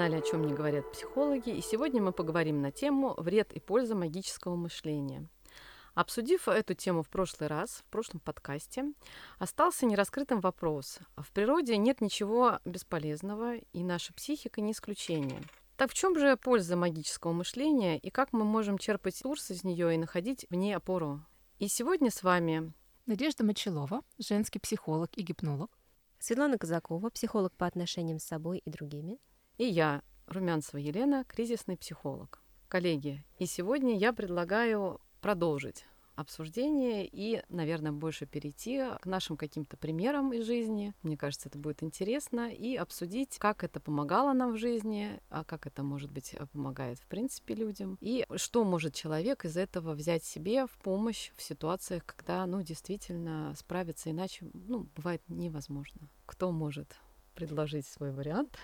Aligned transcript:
канале 0.00 0.16
«О 0.16 0.22
чем 0.22 0.46
не 0.46 0.54
говорят 0.54 0.90
психологи», 0.92 1.50
и 1.50 1.60
сегодня 1.60 2.00
мы 2.00 2.12
поговорим 2.12 2.62
на 2.62 2.72
тему 2.72 3.12
«Вред 3.18 3.52
и 3.52 3.60
польза 3.60 3.94
магического 3.94 4.56
мышления». 4.56 5.28
Обсудив 5.92 6.48
эту 6.48 6.72
тему 6.72 7.02
в 7.02 7.10
прошлый 7.10 7.50
раз, 7.50 7.82
в 7.86 7.90
прошлом 7.90 8.20
подкасте, 8.20 8.94
остался 9.38 9.84
нераскрытым 9.84 10.40
вопрос. 10.40 11.00
В 11.18 11.30
природе 11.32 11.76
нет 11.76 12.00
ничего 12.00 12.60
бесполезного, 12.64 13.56
и 13.56 13.84
наша 13.84 14.14
психика 14.14 14.62
не 14.62 14.72
исключение. 14.72 15.42
Так 15.76 15.90
в 15.90 15.94
чем 15.94 16.18
же 16.18 16.34
польза 16.38 16.76
магического 16.76 17.32
мышления, 17.32 17.98
и 17.98 18.08
как 18.08 18.32
мы 18.32 18.44
можем 18.44 18.78
черпать 18.78 19.16
ресурсы 19.16 19.52
из 19.52 19.64
нее 19.64 19.94
и 19.94 19.98
находить 19.98 20.46
в 20.48 20.54
ней 20.54 20.74
опору? 20.74 21.20
И 21.58 21.68
сегодня 21.68 22.10
с 22.10 22.22
вами 22.22 22.72
Надежда 23.04 23.44
Мочелова, 23.44 24.00
женский 24.18 24.60
психолог 24.60 25.10
и 25.18 25.20
гипнолог. 25.20 25.70
Светлана 26.18 26.56
Казакова, 26.56 27.10
психолог 27.10 27.52
по 27.52 27.66
отношениям 27.66 28.18
с 28.18 28.24
собой 28.24 28.62
и 28.64 28.70
другими. 28.70 29.18
И 29.60 29.66
я, 29.66 30.00
Румянцева 30.26 30.78
Елена, 30.78 31.22
кризисный 31.28 31.76
психолог. 31.76 32.40
Коллеги, 32.68 33.22
и 33.38 33.44
сегодня 33.44 33.94
я 33.94 34.14
предлагаю 34.14 35.02
продолжить 35.20 35.84
обсуждение 36.16 37.06
и, 37.06 37.42
наверное, 37.50 37.92
больше 37.92 38.24
перейти 38.24 38.82
к 39.02 39.04
нашим 39.04 39.36
каким-то 39.36 39.76
примерам 39.76 40.32
из 40.32 40.46
жизни. 40.46 40.94
Мне 41.02 41.18
кажется, 41.18 41.50
это 41.50 41.58
будет 41.58 41.82
интересно. 41.82 42.50
И 42.50 42.74
обсудить, 42.74 43.36
как 43.36 43.62
это 43.62 43.80
помогало 43.80 44.32
нам 44.32 44.52
в 44.52 44.56
жизни, 44.56 45.20
а 45.28 45.44
как 45.44 45.66
это, 45.66 45.82
может 45.82 46.10
быть, 46.10 46.34
помогает, 46.52 46.98
в 46.98 47.06
принципе, 47.06 47.54
людям. 47.54 47.98
И 48.00 48.24
что 48.36 48.64
может 48.64 48.94
человек 48.94 49.44
из 49.44 49.58
этого 49.58 49.92
взять 49.92 50.24
себе 50.24 50.68
в 50.68 50.78
помощь 50.78 51.32
в 51.36 51.42
ситуациях, 51.42 52.06
когда, 52.06 52.46
ну, 52.46 52.62
действительно 52.62 53.52
справиться 53.58 54.10
иначе, 54.10 54.46
ну, 54.54 54.88
бывает 54.96 55.20
невозможно. 55.28 56.08
Кто 56.24 56.50
может 56.50 56.96
предложить 57.34 57.86
свой 57.86 58.10
вариант? 58.10 58.56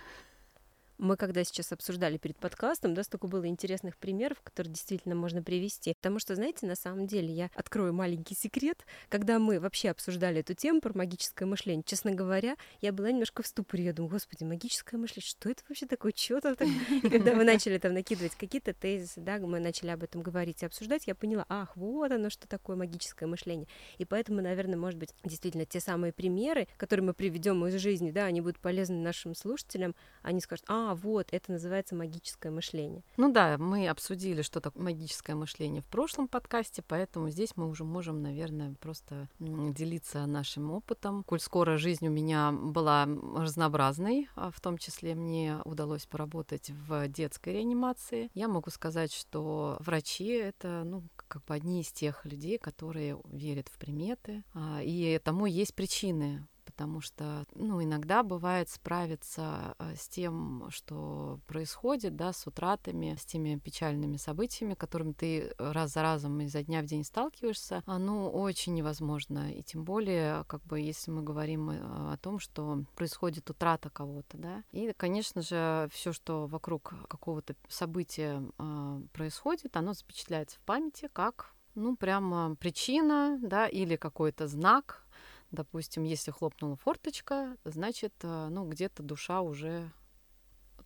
Мы 0.99 1.17
когда 1.17 1.45
сейчас 1.45 1.73
обсуждали 1.73 2.17
перед 2.17 2.37
подкастом, 2.37 2.95
да, 2.95 3.03
столько 3.03 3.27
было 3.27 3.47
интересных 3.47 3.97
примеров, 3.97 4.41
которые 4.43 4.73
действительно 4.73 5.15
можно 5.15 5.43
привести. 5.43 5.95
Потому 5.95 6.19
что, 6.19 6.35
знаете, 6.35 6.67
на 6.67 6.75
самом 6.75 7.07
деле, 7.07 7.33
я 7.33 7.51
открою 7.55 7.93
маленький 7.93 8.35
секрет. 8.35 8.85
Когда 9.09 9.39
мы 9.39 9.61
вообще 9.61 9.91
обсуждали 9.91 10.41
эту 10.41 10.55
тему 10.55 10.81
про 10.81 10.97
магическое 10.97 11.45
мышление, 11.45 11.85
честно 11.85 12.13
говоря, 12.13 12.57
я 12.81 12.93
была 12.93 13.11
немножко 13.11 13.43
в 13.43 13.47
ступоре. 13.47 13.85
Я 13.85 13.93
думаю, 13.93 14.11
господи, 14.11 14.45
магическое 14.45 14.97
мышление, 14.97 15.29
что 15.29 15.51
это 15.51 15.63
вообще 15.69 15.87
такое, 15.87 16.13
что 16.17 16.41
там 16.41 16.57
так? 16.57 16.69
И 17.03 17.09
когда 17.09 17.35
мы 17.35 17.45
начали 17.45 17.79
там 17.79 17.95
накидывать 17.95 18.35
какие-то 18.35 18.73
тезисы, 18.73 19.21
да, 19.21 19.39
мы 19.39 19.61
начали 19.61 19.91
об 19.91 20.03
этом 20.03 20.23
говорить 20.23 20.63
и 20.63 20.67
обсуждать, 20.67 21.07
я 21.07 21.15
поняла, 21.15 21.45
ах, 21.49 21.77
вот 21.77 22.11
оно, 22.11 22.31
что 22.31 22.49
такое 22.49 22.77
магическое 22.77 23.27
мышление. 23.27 23.69
И 23.99 24.05
поэтому, 24.05 24.41
наверное, 24.41 24.77
может 24.77 24.99
быть, 24.99 25.15
действительно 25.25 25.67
те 25.67 25.81
самые 25.81 26.13
примеры, 26.13 26.69
которые 26.77 27.05
мы 27.05 27.15
приведем 27.15 27.65
из 27.67 27.75
жизни, 27.81 28.11
да, 28.11 28.25
они 28.25 28.41
будут 28.41 28.59
полезны 28.59 28.97
нашим 28.97 29.35
слушателям, 29.35 29.95
они 30.23 30.41
скажут, 30.41 30.65
а, 30.69 30.86
а, 30.87 30.95
вот, 30.95 31.29
это 31.33 31.53
называется 31.53 31.95
магическое 31.95 32.51
мышление. 32.51 33.03
Ну 33.17 33.33
да, 33.33 33.57
мы 33.59 33.89
обсудили, 33.89 34.43
что 34.43 34.61
такое 34.61 34.83
магическое 34.83 35.35
мышление 35.35 35.83
в 35.83 35.87
прошлом 35.87 36.29
подкасте, 36.29 36.83
поэтому 36.87 37.31
здесь 37.31 37.57
мы 37.57 37.69
уже 37.69 37.85
можем, 37.85 38.23
наверное, 38.23 38.75
просто 38.81 39.29
делиться 39.39 40.27
нашим 40.27 40.71
опытом. 40.71 41.25
Коль 41.25 41.41
скоро 41.41 41.77
жизнь 41.77 42.07
у 42.07 42.11
меня 42.11 42.53
была 42.53 43.07
разнообразной, 43.07 44.29
а 44.35 44.51
в 44.51 44.61
том 44.61 44.79
числе 44.79 45.15
мне 45.15 45.59
удалось 45.65 46.07
поработать 46.07 46.71
в 46.71 47.09
детской 47.09 47.55
реанимации, 47.55 48.31
я 48.35 48.49
могу 48.49 48.71
сказать, 48.71 49.13
что 49.13 49.77
врачи— 49.81 50.27
это, 50.29 50.83
ну, 50.85 51.03
как 51.29 51.45
бы 51.45 51.55
одни 51.55 51.81
из 51.81 51.93
тех 51.93 52.25
людей, 52.25 52.59
которые 52.59 53.19
верят 53.25 53.69
в 53.69 53.79
приметы, 53.79 54.45
а, 54.55 54.81
и 54.83 55.19
тому 55.19 55.47
есть 55.47 55.75
причины 55.75 56.47
потому 56.77 57.01
что, 57.01 57.47
ну, 57.55 57.83
иногда 57.83 58.23
бывает 58.23 58.69
справиться 58.69 59.75
э, 59.79 59.95
с 59.97 60.09
тем, 60.09 60.69
что 60.69 61.41
происходит, 61.47 62.17
да, 62.17 62.35
с 62.35 62.47
утратами, 62.47 63.17
с 63.19 63.25
теми 63.25 63.59
печальными 63.59 64.19
событиями, 64.19 64.75
которыми 64.75 65.13
ты 65.13 65.55
раз 65.59 65.95
за 65.95 66.03
разом 66.03 66.39
изо 66.43 66.63
дня 66.63 66.83
в 66.83 66.85
день 66.85 67.03
сталкиваешься, 67.03 67.83
ну, 67.87 68.29
очень 68.29 68.75
невозможно. 68.75 69.51
И 69.55 69.63
тем 69.63 69.85
более, 69.85 70.45
как 70.45 70.63
бы, 70.65 70.79
если 70.79 71.11
мы 71.11 71.23
говорим 71.23 71.71
э, 71.71 71.79
о 71.79 72.19
том, 72.19 72.39
что 72.39 72.85
происходит 72.95 73.49
утрата 73.49 73.89
кого-то, 73.89 74.37
да. 74.37 74.63
И, 74.73 74.93
конечно 74.99 75.41
же, 75.41 75.89
все, 75.93 76.13
что 76.13 76.47
вокруг 76.47 76.93
какого-то 77.09 77.55
события 77.69 78.43
э, 78.59 79.01
происходит, 79.15 79.79
оно 79.79 79.95
запечатляется 79.95 80.59
в 80.59 80.63
памяти 80.65 81.09
как 81.11 81.57
ну, 81.77 81.95
прямо 81.95 82.57
причина, 82.57 83.39
да, 83.41 83.69
или 83.69 83.97
какой-то 83.97 84.49
знак, 84.49 85.06
Допустим, 85.51 86.05
если 86.05 86.31
хлопнула 86.31 86.77
форточка, 86.77 87.57
значит, 87.65 88.15
э, 88.23 88.49
ну, 88.51 88.69
где-то 88.69 89.03
душа 89.03 89.41
уже 89.41 89.91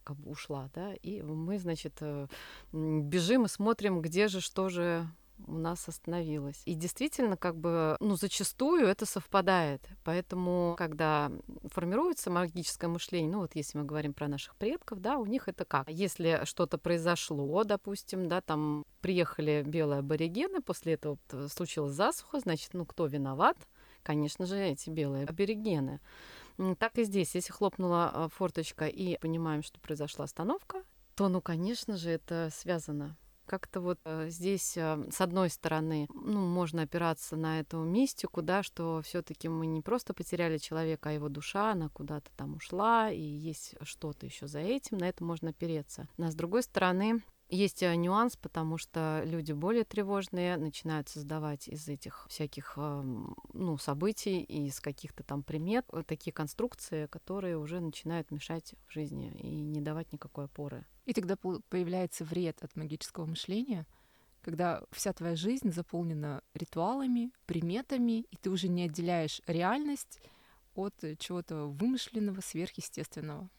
как 0.05 0.17
бы 0.17 0.31
ушла, 0.31 0.71
да, 0.75 0.95
и 0.95 1.23
мы, 1.23 1.59
значит, 1.59 1.95
э, 2.01 2.27
бежим 2.73 3.45
и 3.45 3.49
смотрим, 3.49 4.01
где 4.01 4.29
же, 4.29 4.41
что 4.41 4.69
же 4.69 5.07
у 5.47 5.53
нас 5.53 5.89
остановилось. 5.89 6.63
И 6.65 6.75
действительно, 6.75 7.37
как 7.37 7.57
бы, 7.57 7.97
ну, 8.01 8.17
зачастую 8.17 8.87
это 8.87 9.07
совпадает. 9.07 9.89
Поэтому, 10.05 10.75
когда 10.77 11.31
формируется 11.65 12.31
магическое 12.31 12.89
мышление, 12.89 13.31
ну, 13.31 13.39
вот 13.41 13.55
если 13.55 13.79
мы 13.79 13.85
говорим 13.85 14.13
про 14.13 14.29
наших 14.29 14.55
предков, 14.57 15.01
да, 15.01 15.19
у 15.19 15.27
них 15.27 15.49
это 15.49 15.65
как? 15.65 15.89
Если 15.89 16.43
что-то 16.45 16.79
произошло, 16.79 17.65
допустим, 17.65 18.29
да, 18.29 18.41
там 18.41 18.85
приехали 19.01 19.63
белые 19.67 20.01
аборигены, 20.01 20.61
после 20.61 20.95
этого 20.95 21.19
случилась 21.49 21.93
засуха, 21.93 22.41
значит, 22.41 22.75
ну, 22.75 22.85
кто 22.85 23.07
виноват? 23.07 23.57
Конечно 24.03 24.47
же, 24.47 24.59
эти 24.59 24.91
белые 24.91 25.27
аборигены. 25.27 26.01
Так 26.79 26.99
и 26.99 27.05
здесь, 27.05 27.35
если 27.35 27.53
хлопнула 27.53 28.11
а, 28.13 28.29
форточка 28.29 28.87
и 28.87 29.19
понимаем, 29.19 29.63
что 29.63 29.81
произошла 29.81 30.25
остановка, 30.25 30.83
то, 31.15 31.29
ну, 31.29 31.41
конечно 31.41 31.97
же, 31.97 32.11
это 32.11 32.51
связано. 32.53 33.17
Как-то 33.47 33.81
вот 33.81 33.99
э, 34.05 34.29
здесь, 34.29 34.77
э, 34.77 35.09
с 35.11 35.21
одной 35.21 35.51
стороны, 35.51 36.07
ну, 36.15 36.47
можно 36.47 36.83
опираться 36.83 37.37
на 37.37 37.61
эту 37.61 37.79
мистику, 37.79 38.43
да, 38.43 38.63
что 38.63 39.03
все 39.03 39.23
таки 39.23 39.49
мы 39.49 39.67
не 39.67 39.81
просто 39.81 40.15
потеряли 40.15 40.59
человека, 40.59 41.09
а 41.09 41.13
его 41.13 41.29
душа, 41.29 41.73
она 41.73 41.89
куда-то 41.89 42.31
там 42.37 42.55
ушла, 42.55 43.11
и 43.11 43.21
есть 43.21 43.75
что-то 43.83 44.27
еще 44.27 44.47
за 44.47 44.61
этим, 44.61 44.99
на 44.99 45.09
это 45.09 45.25
можно 45.25 45.51
опереться. 45.51 46.09
Но 46.17 46.31
с 46.31 46.35
другой 46.35 46.63
стороны, 46.63 47.23
есть 47.51 47.83
э, 47.83 47.95
нюанс, 47.95 48.37
потому 48.37 48.79
что 48.79 49.23
люди 49.25 49.53
более 49.53 49.85
тревожные 49.85 50.57
начинают 50.57 51.09
создавать 51.09 51.69
из 51.69 51.89
этих 51.89 52.27
всяких 52.29 52.77
ну, 52.77 53.77
событий 53.79 54.41
и 54.41 54.67
из 54.67 54.81
каких-то 54.81 55.23
там 55.23 55.43
примет 55.43 55.85
э, 55.93 56.03
такие 56.07 56.33
конструкции, 56.33 57.07
которые 57.07 57.59
уже 57.59 57.81
начинают 57.81 58.31
мешать 58.31 58.75
в 58.87 58.93
жизни 58.93 59.33
и 59.41 59.49
не 59.63 59.81
давать 59.81 60.13
никакой 60.13 60.47
опоры. 60.47 60.87
И 61.07 61.13
тогда 61.13 61.37
появляется 61.37 62.25
вред 62.25 62.63
от 62.63 62.77
магического 62.77 63.27
мышления, 63.27 63.87
когда 64.43 64.83
вся 64.91 65.13
твоя 65.13 65.37
жизнь 65.37 65.73
заполнена 65.73 66.43
ритуалами, 66.55 67.33
приметами, 67.47 68.23
и 68.31 68.37
ты 68.37 68.51
уже 68.51 68.69
не 68.69 68.85
отделяешь 68.85 69.43
реальность 69.47 70.21
от 70.75 70.95
чего-то 71.19 71.67
вымышленного, 71.67 72.41
сверхъестественного. 72.41 73.51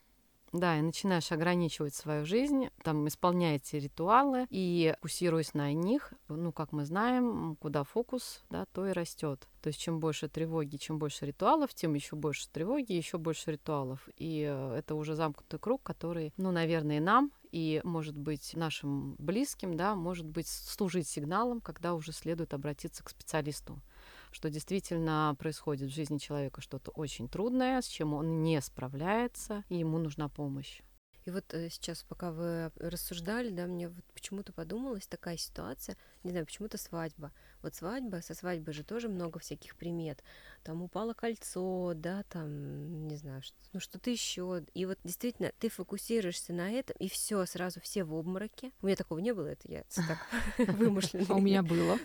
Да, 0.53 0.78
и 0.78 0.81
начинаешь 0.81 1.31
ограничивать 1.31 1.95
свою 1.95 2.25
жизнь, 2.25 2.67
там 2.84 3.07
исполняете 3.07 3.79
ритуалы 3.79 4.47
и 4.50 4.94
фокусируясь 4.97 5.53
на 5.53 5.72
них, 5.72 6.13
ну, 6.28 6.51
как 6.51 6.73
мы 6.73 6.84
знаем, 6.84 7.56
куда 7.56 7.85
фокус, 7.85 8.44
да, 8.50 8.66
то 8.73 8.85
и 8.85 8.91
растет. 8.91 9.47
То 9.61 9.67
есть 9.67 9.79
чем 9.79 10.00
больше 10.00 10.28
тревоги, 10.28 10.75
чем 10.75 11.00
больше 11.00 11.25
ритуалов, 11.25 11.73
тем 11.73 11.94
еще 11.94 12.17
больше 12.17 12.50
тревоги, 12.50 12.91
еще 12.91 13.17
больше 13.17 13.51
ритуалов. 13.51 14.09
И 14.17 14.45
э, 14.50 14.75
это 14.78 14.95
уже 14.95 15.16
замкнутый 15.16 15.59
круг, 15.59 15.84
который, 15.84 16.34
ну, 16.35 16.51
наверное, 16.51 16.97
и 16.97 17.00
нам, 17.00 17.31
и, 17.51 17.79
может 17.84 18.17
быть, 18.17 18.53
нашим 18.56 19.16
близким, 19.19 19.78
да, 19.78 19.95
может 19.95 20.25
быть, 20.28 20.47
служить 20.47 21.07
сигналом, 21.07 21.61
когда 21.61 21.94
уже 21.94 22.11
следует 22.11 22.53
обратиться 22.53 23.03
к 23.03 23.09
специалисту 23.09 23.81
что 24.31 24.49
действительно 24.49 25.35
происходит 25.37 25.89
в 25.89 25.93
жизни 25.93 26.17
человека 26.17 26.61
что-то 26.61 26.91
очень 26.91 27.28
трудное, 27.28 27.81
с 27.81 27.87
чем 27.87 28.13
он 28.13 28.43
не 28.43 28.61
справляется, 28.61 29.63
и 29.69 29.78
ему 29.78 29.97
нужна 29.97 30.29
помощь. 30.29 30.81
И 31.26 31.32
вот 31.32 31.53
э, 31.53 31.70
сейчас, 31.70 32.03
пока 32.03 32.32
вы 32.32 32.72
рассуждали, 32.78 33.50
да, 33.50 33.68
мне 33.68 33.90
вот 33.90 34.03
почему-то 34.14 34.52
подумалась 34.53 35.06
такая 35.06 35.38
ситуация, 35.38 35.96
не 36.23 36.32
знаю, 36.32 36.46
почему-то 36.46 36.78
свадьба. 36.78 37.32
Вот 37.62 37.76
свадьба, 37.76 38.22
со 38.22 38.34
свадьбы 38.34 38.73
же 38.73 38.84
тоже 38.84 39.08
много 39.08 39.40
всяких 39.40 39.76
примет. 39.76 40.23
Там 40.64 40.82
упало 40.82 41.14
кольцо, 41.14 41.94
да, 41.96 42.23
там, 42.23 43.08
не 43.08 43.16
знаю, 43.18 43.44
что, 43.44 43.56
ну 43.73 43.79
что-то 43.79 44.09
еще. 44.09 44.64
И 44.73 44.85
вот 44.85 44.97
действительно, 45.03 45.52
ты 45.59 45.70
фокусируешься 45.70 46.53
на 46.53 46.72
этом, 46.72 46.96
и 46.97 47.08
все, 47.08 47.46
сразу 47.46 47.79
все 47.82 48.03
в 48.03 48.16
обмороке. 48.16 48.72
У 48.82 48.88
меня 48.88 48.96
такого 48.96 49.20
не 49.20 49.34
было, 49.34 49.47
это 49.47 49.72
я 49.72 49.84
так 49.96 50.17
вымышленно. 50.78 51.26
А 51.29 51.35
у 51.35 51.40
меня 51.40 51.62
было. 51.62 52.00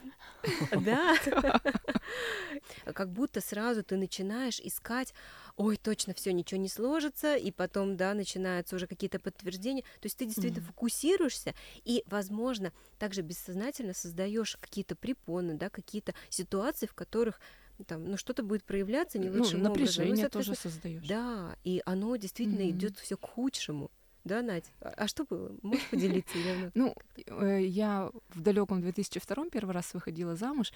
Да. 0.72 1.16
Как 2.84 3.10
будто 3.10 3.40
сразу 3.40 3.82
ты 3.82 3.96
начинаешь 3.96 4.60
искать, 4.60 5.14
ой, 5.56 5.76
точно 5.76 6.14
все, 6.14 6.32
ничего 6.32 6.60
не 6.60 6.68
сложится, 6.68 7.36
и 7.36 7.50
потом, 7.50 7.96
да, 7.96 8.14
начинаются 8.14 8.76
уже 8.76 8.86
какие-то 8.86 9.18
подтверждения. 9.18 9.82
То 10.00 10.06
есть 10.06 10.16
ты 10.16 10.26
действительно 10.26 10.64
фокусируешься, 10.64 11.54
и, 11.84 12.04
возможно, 12.06 12.72
также 12.98 13.22
бессознательно 13.22 13.94
создаешь 13.94 14.56
какие-то 14.60 14.96
препоны, 14.96 15.54
да, 15.54 15.70
какие-то 15.70 16.14
ситуации, 16.28 16.86
в 16.86 16.94
которых 16.94 17.40
там, 17.86 18.04
ну, 18.04 18.16
что-то 18.16 18.42
будет 18.42 18.64
проявляться 18.64 19.18
не 19.18 19.28
ну, 19.28 19.42
лучшим 19.42 19.62
ну, 19.62 19.68
напряжение 19.68 20.26
образом. 20.26 20.30
Ну, 20.32 20.44
тоже 20.44 20.54
создаешь. 20.54 21.06
Да, 21.06 21.56
и 21.64 21.82
оно 21.84 22.16
действительно 22.16 22.60
mm-hmm. 22.60 22.70
идет 22.70 22.98
все 22.98 23.16
к 23.16 23.26
худшему. 23.26 23.90
Да, 24.24 24.42
Надь? 24.42 24.72
А, 24.80 24.94
а 24.96 25.08
что 25.08 25.24
было? 25.24 25.54
Можешь 25.62 25.86
поделиться? 25.88 26.36
Ну, 26.74 26.96
э, 27.26 27.62
я 27.62 28.10
в 28.30 28.40
далеком 28.40 28.80
2002 28.80 29.50
первый 29.50 29.72
раз 29.72 29.94
выходила 29.94 30.34
замуж, 30.34 30.72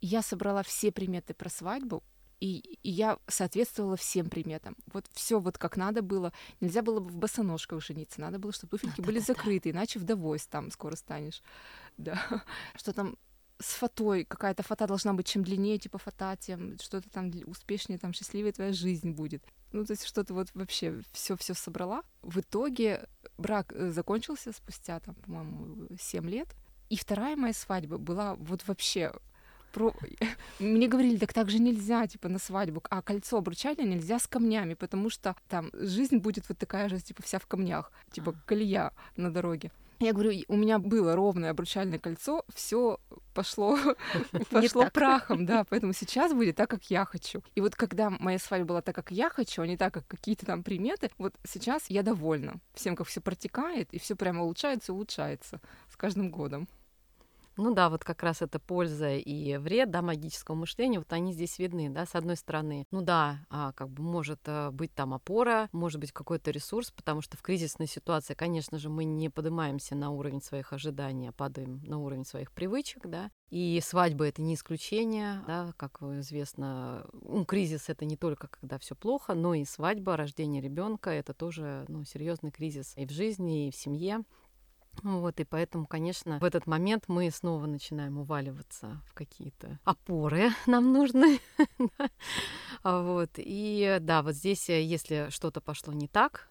я 0.00 0.22
собрала 0.22 0.62
все 0.62 0.92
приметы 0.92 1.34
про 1.34 1.48
свадьбу, 1.48 2.02
и, 2.42 2.78
и 2.82 2.90
я 2.90 3.18
соответствовала 3.28 3.96
всем 3.96 4.28
приметам. 4.28 4.76
Вот 4.92 5.06
все 5.12 5.38
вот 5.38 5.58
как 5.58 5.76
надо 5.76 6.02
было. 6.02 6.32
Нельзя 6.60 6.82
было 6.82 6.98
бы 6.98 7.08
в 7.08 7.16
босоножках 7.16 7.80
жениться, 7.80 8.20
надо 8.20 8.40
было, 8.40 8.52
чтобы 8.52 8.70
туфельки 8.70 9.00
были 9.00 9.20
закрыты, 9.20 9.70
иначе 9.70 10.00
вдовой 10.00 10.40
там 10.50 10.70
скоро 10.72 10.96
станешь. 10.96 11.42
Да. 11.98 12.42
Что 12.74 12.94
там 12.94 13.16
с 13.60 13.74
фатой, 13.74 14.24
какая-то 14.24 14.62
фата 14.62 14.86
должна 14.86 15.12
быть 15.12 15.26
чем 15.26 15.44
длиннее, 15.44 15.78
типа 15.78 15.98
фата, 15.98 16.36
тем 16.40 16.78
что-то 16.80 17.10
там 17.10 17.30
успешнее, 17.46 17.98
там 17.98 18.14
счастливее 18.14 18.52
твоя 18.52 18.72
жизнь 18.72 19.10
будет. 19.10 19.44
Ну, 19.72 19.84
то 19.84 19.92
есть 19.92 20.06
что-то 20.06 20.32
вот 20.32 20.48
вообще 20.54 21.02
все 21.12 21.36
все 21.36 21.52
собрала. 21.54 22.02
В 22.22 22.40
итоге 22.40 23.08
брак 23.36 23.72
э, 23.72 23.90
закончился 23.90 24.52
спустя, 24.52 24.98
там, 25.00 25.14
по-моему, 25.16 25.86
7 26.00 26.28
лет. 26.30 26.48
И 26.88 26.96
вторая 26.96 27.36
моя 27.36 27.52
свадьба 27.52 27.98
была 27.98 28.34
вот 28.36 28.66
вообще 28.66 29.12
про... 29.72 29.94
Мне 30.58 30.88
говорили, 30.88 31.16
так 31.16 31.32
так 31.32 31.50
же 31.50 31.58
нельзя, 31.58 32.06
типа, 32.06 32.28
на 32.28 32.38
свадьбу, 32.38 32.82
а 32.90 33.02
кольцо 33.02 33.38
обручальное 33.38 33.86
нельзя 33.86 34.18
с 34.18 34.26
камнями, 34.26 34.74
потому 34.74 35.10
что 35.10 35.34
там 35.48 35.70
жизнь 35.72 36.18
будет 36.18 36.48
вот 36.48 36.58
такая 36.58 36.88
же, 36.88 37.00
типа, 37.00 37.22
вся 37.22 37.38
в 37.38 37.46
камнях, 37.46 37.90
типа, 38.12 38.34
колея 38.46 38.92
на 39.16 39.32
дороге. 39.32 39.70
Я 40.02 40.12
говорю, 40.12 40.32
у 40.48 40.56
меня 40.56 40.80
было 40.80 41.14
ровное 41.14 41.50
обручальное 41.50 42.00
кольцо, 42.00 42.44
все 42.52 42.98
пошло, 43.34 43.78
пошло 44.50 44.90
прахом, 44.92 45.46
да, 45.46 45.62
поэтому 45.62 45.92
сейчас 45.92 46.34
будет 46.34 46.56
так, 46.56 46.68
как 46.68 46.90
я 46.90 47.04
хочу. 47.04 47.44
И 47.54 47.60
вот 47.60 47.76
когда 47.76 48.10
моя 48.10 48.40
свадьба 48.40 48.66
была 48.66 48.82
так, 48.82 48.96
как 48.96 49.12
я 49.12 49.30
хочу, 49.30 49.62
а 49.62 49.66
не 49.66 49.76
так, 49.76 49.94
как 49.94 50.08
какие-то 50.08 50.44
там 50.44 50.64
приметы, 50.64 51.12
вот 51.18 51.34
сейчас 51.44 51.84
я 51.88 52.02
довольна 52.02 52.54
всем, 52.74 52.96
как 52.96 53.06
все 53.06 53.20
протекает, 53.20 53.94
и 53.94 54.00
все 54.00 54.16
прямо 54.16 54.42
улучшается, 54.42 54.92
улучшается 54.92 55.60
с 55.88 55.96
каждым 55.96 56.32
годом. 56.32 56.66
Ну 57.56 57.74
да, 57.74 57.90
вот 57.90 58.04
как 58.04 58.22
раз 58.22 58.42
это 58.42 58.58
польза 58.58 59.14
и 59.14 59.56
вред, 59.56 59.90
да, 59.90 60.00
магического 60.02 60.54
мышления, 60.54 60.98
вот 60.98 61.12
они 61.12 61.32
здесь 61.32 61.58
видны, 61.58 61.90
да, 61.90 62.06
с 62.06 62.14
одной 62.14 62.36
стороны, 62.36 62.86
ну 62.90 63.02
да, 63.02 63.46
а, 63.50 63.72
как 63.72 63.90
бы 63.90 64.02
может 64.02 64.40
э, 64.46 64.70
быть 64.70 64.94
там 64.94 65.12
опора, 65.12 65.68
может 65.72 66.00
быть 66.00 66.12
какой-то 66.12 66.50
ресурс, 66.50 66.90
потому 66.90 67.20
что 67.20 67.36
в 67.36 67.42
кризисной 67.42 67.86
ситуации, 67.86 68.34
конечно 68.34 68.78
же, 68.78 68.88
мы 68.88 69.04
не 69.04 69.28
поднимаемся 69.28 69.94
на 69.94 70.10
уровень 70.10 70.40
своих 70.40 70.72
ожиданий, 70.72 71.28
а 71.28 71.32
падаем 71.32 71.82
на 71.84 71.98
уровень 71.98 72.24
своих 72.24 72.52
привычек, 72.52 73.06
да, 73.06 73.30
и 73.50 73.80
свадьба 73.84 74.28
это 74.28 74.40
не 74.40 74.54
исключение, 74.54 75.42
да, 75.46 75.74
как 75.76 76.02
известно, 76.02 77.06
ну, 77.12 77.44
кризис 77.44 77.90
это 77.90 78.06
не 78.06 78.16
только 78.16 78.48
когда 78.48 78.78
все 78.78 78.94
плохо, 78.94 79.34
но 79.34 79.52
и 79.52 79.66
свадьба, 79.66 80.16
рождение 80.16 80.62
ребенка 80.62 81.10
это 81.10 81.34
тоже 81.34 81.84
ну, 81.88 82.04
серьезный 82.04 82.50
кризис 82.50 82.94
и 82.96 83.04
в 83.04 83.10
жизни, 83.10 83.68
и 83.68 83.70
в 83.70 83.76
семье. 83.76 84.22
Вот, 85.02 85.40
и 85.40 85.44
поэтому, 85.44 85.86
конечно, 85.86 86.38
в 86.38 86.44
этот 86.44 86.66
момент 86.66 87.04
мы 87.08 87.30
снова 87.30 87.66
начинаем 87.66 88.18
уваливаться 88.18 89.02
в 89.06 89.14
какие-то 89.14 89.78
опоры 89.84 90.50
нам 90.66 90.92
нужны. 90.92 91.40
вот, 92.84 93.30
и 93.36 93.98
да, 94.00 94.22
вот 94.22 94.34
здесь, 94.34 94.68
э, 94.68 94.82
если 94.82 95.28
что-то 95.30 95.60
пошло 95.60 95.92
не 95.92 96.08
так, 96.08 96.48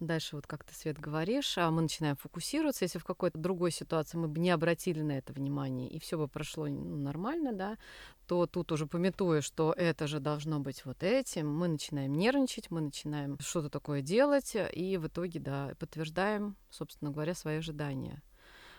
Дальше, 0.00 0.34
вот 0.34 0.46
как 0.46 0.64
ты, 0.64 0.74
Свет, 0.74 0.98
говоришь, 0.98 1.56
а 1.56 1.70
мы 1.70 1.82
начинаем 1.82 2.16
фокусироваться. 2.16 2.84
Если 2.84 2.98
в 2.98 3.04
какой-то 3.04 3.38
другой 3.38 3.70
ситуации 3.70 4.18
мы 4.18 4.26
бы 4.26 4.40
не 4.40 4.50
обратили 4.50 5.02
на 5.02 5.12
это 5.12 5.32
внимание, 5.32 5.88
и 5.88 6.00
все 6.00 6.18
бы 6.18 6.26
прошло 6.26 6.66
ну, 6.66 6.96
нормально, 6.96 7.52
да, 7.52 7.78
то 8.26 8.46
тут 8.46 8.72
уже 8.72 8.86
пометуя, 8.86 9.40
что 9.40 9.72
это 9.72 10.08
же 10.08 10.18
должно 10.18 10.58
быть 10.58 10.84
вот 10.84 11.02
этим, 11.02 11.48
мы 11.48 11.68
начинаем 11.68 12.12
нервничать, 12.12 12.70
мы 12.70 12.80
начинаем 12.80 13.38
что-то 13.40 13.70
такое 13.70 14.02
делать, 14.02 14.56
и 14.72 14.96
в 14.96 15.06
итоге, 15.06 15.38
да, 15.38 15.74
подтверждаем, 15.78 16.56
собственно 16.70 17.12
говоря, 17.12 17.34
свои 17.34 17.58
ожидания. 17.58 18.20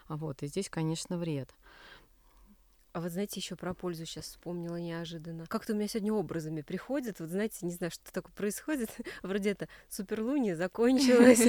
Вот, 0.09 0.43
и 0.43 0.47
здесь, 0.47 0.69
конечно, 0.69 1.17
вред. 1.17 1.49
А 2.95 3.01
вот 3.01 3.11
знаете, 3.11 3.41
еще 3.41 3.57
про 3.57 3.73
пользу 3.73 4.05
сейчас 4.05 4.23
вспомнила 4.23 4.77
неожиданно. 4.77 5.45
Как-то 5.47 5.73
у 5.73 5.75
меня 5.75 5.89
сегодня 5.89 6.13
образами 6.13 6.61
приходит. 6.61 7.19
Вот 7.19 7.27
знаете, 7.27 7.65
не 7.65 7.73
знаю, 7.73 7.91
что 7.91 8.09
такое 8.09 8.31
происходит. 8.31 8.89
Вроде 9.21 9.49
это 9.49 9.67
суперлуния 9.89 10.55
закончилась. 10.55 11.41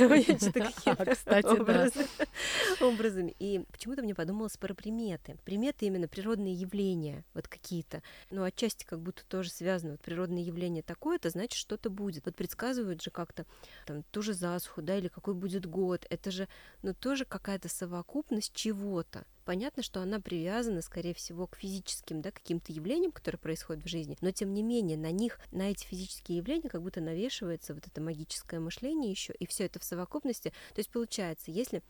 А 0.86 1.06
кстати, 1.14 1.46
образами. 2.82 3.36
И 3.38 3.64
почему-то 3.70 4.02
мне 4.02 4.12
подумалось 4.12 4.56
про 4.56 4.74
приметы. 4.74 5.38
Приметы 5.44 5.86
именно 5.86 6.08
природные 6.08 6.52
явления, 6.52 7.24
вот 7.32 7.46
какие-то. 7.46 8.02
Ну, 8.32 8.42
отчасти 8.42 8.84
как 8.84 9.00
будто 9.00 9.24
тоже 9.24 9.50
связаны. 9.50 9.92
Вот 9.92 10.00
природное 10.00 10.42
явление 10.42 10.82
такое, 10.82 11.14
это 11.14 11.30
значит, 11.30 11.60
что-то 11.60 11.90
будет. 11.90 12.24
Вот 12.26 12.34
предсказывают 12.34 13.02
же 13.02 13.12
как-то 13.12 13.46
там 13.86 14.02
ту 14.10 14.20
же 14.20 14.34
засуху, 14.34 14.82
да, 14.82 14.98
или 14.98 15.06
какой 15.06 15.34
будет 15.34 15.64
год. 15.66 16.06
Это 16.10 16.32
же, 16.32 16.48
ну, 16.82 16.92
тоже 16.92 17.24
какая-то 17.24 17.68
совокупность 17.68 18.52
чего-то 18.52 19.24
понятно, 19.46 19.82
что 19.82 20.02
она 20.02 20.20
привязана, 20.20 20.82
скорее 20.82 21.14
всего, 21.14 21.46
к 21.46 21.56
физическим, 21.56 22.20
да, 22.20 22.32
каким-то 22.32 22.72
явлениям, 22.72 23.12
которые 23.12 23.38
происходят 23.38 23.84
в 23.84 23.88
жизни, 23.88 24.18
но 24.20 24.32
тем 24.32 24.52
не 24.52 24.62
менее 24.62 24.98
на 24.98 25.12
них, 25.12 25.38
на 25.52 25.70
эти 25.70 25.86
физические 25.86 26.38
явления 26.38 26.68
как 26.68 26.82
будто 26.82 27.00
навешивается 27.00 27.72
вот 27.72 27.86
это 27.86 28.00
магическое 28.02 28.58
мышление 28.58 29.10
еще, 29.10 29.32
и 29.38 29.46
все 29.46 29.64
это 29.64 29.78
в 29.78 29.84
совокупности. 29.84 30.50
То 30.74 30.80
есть 30.80 30.90
получается, 30.90 31.50
если 31.50 31.82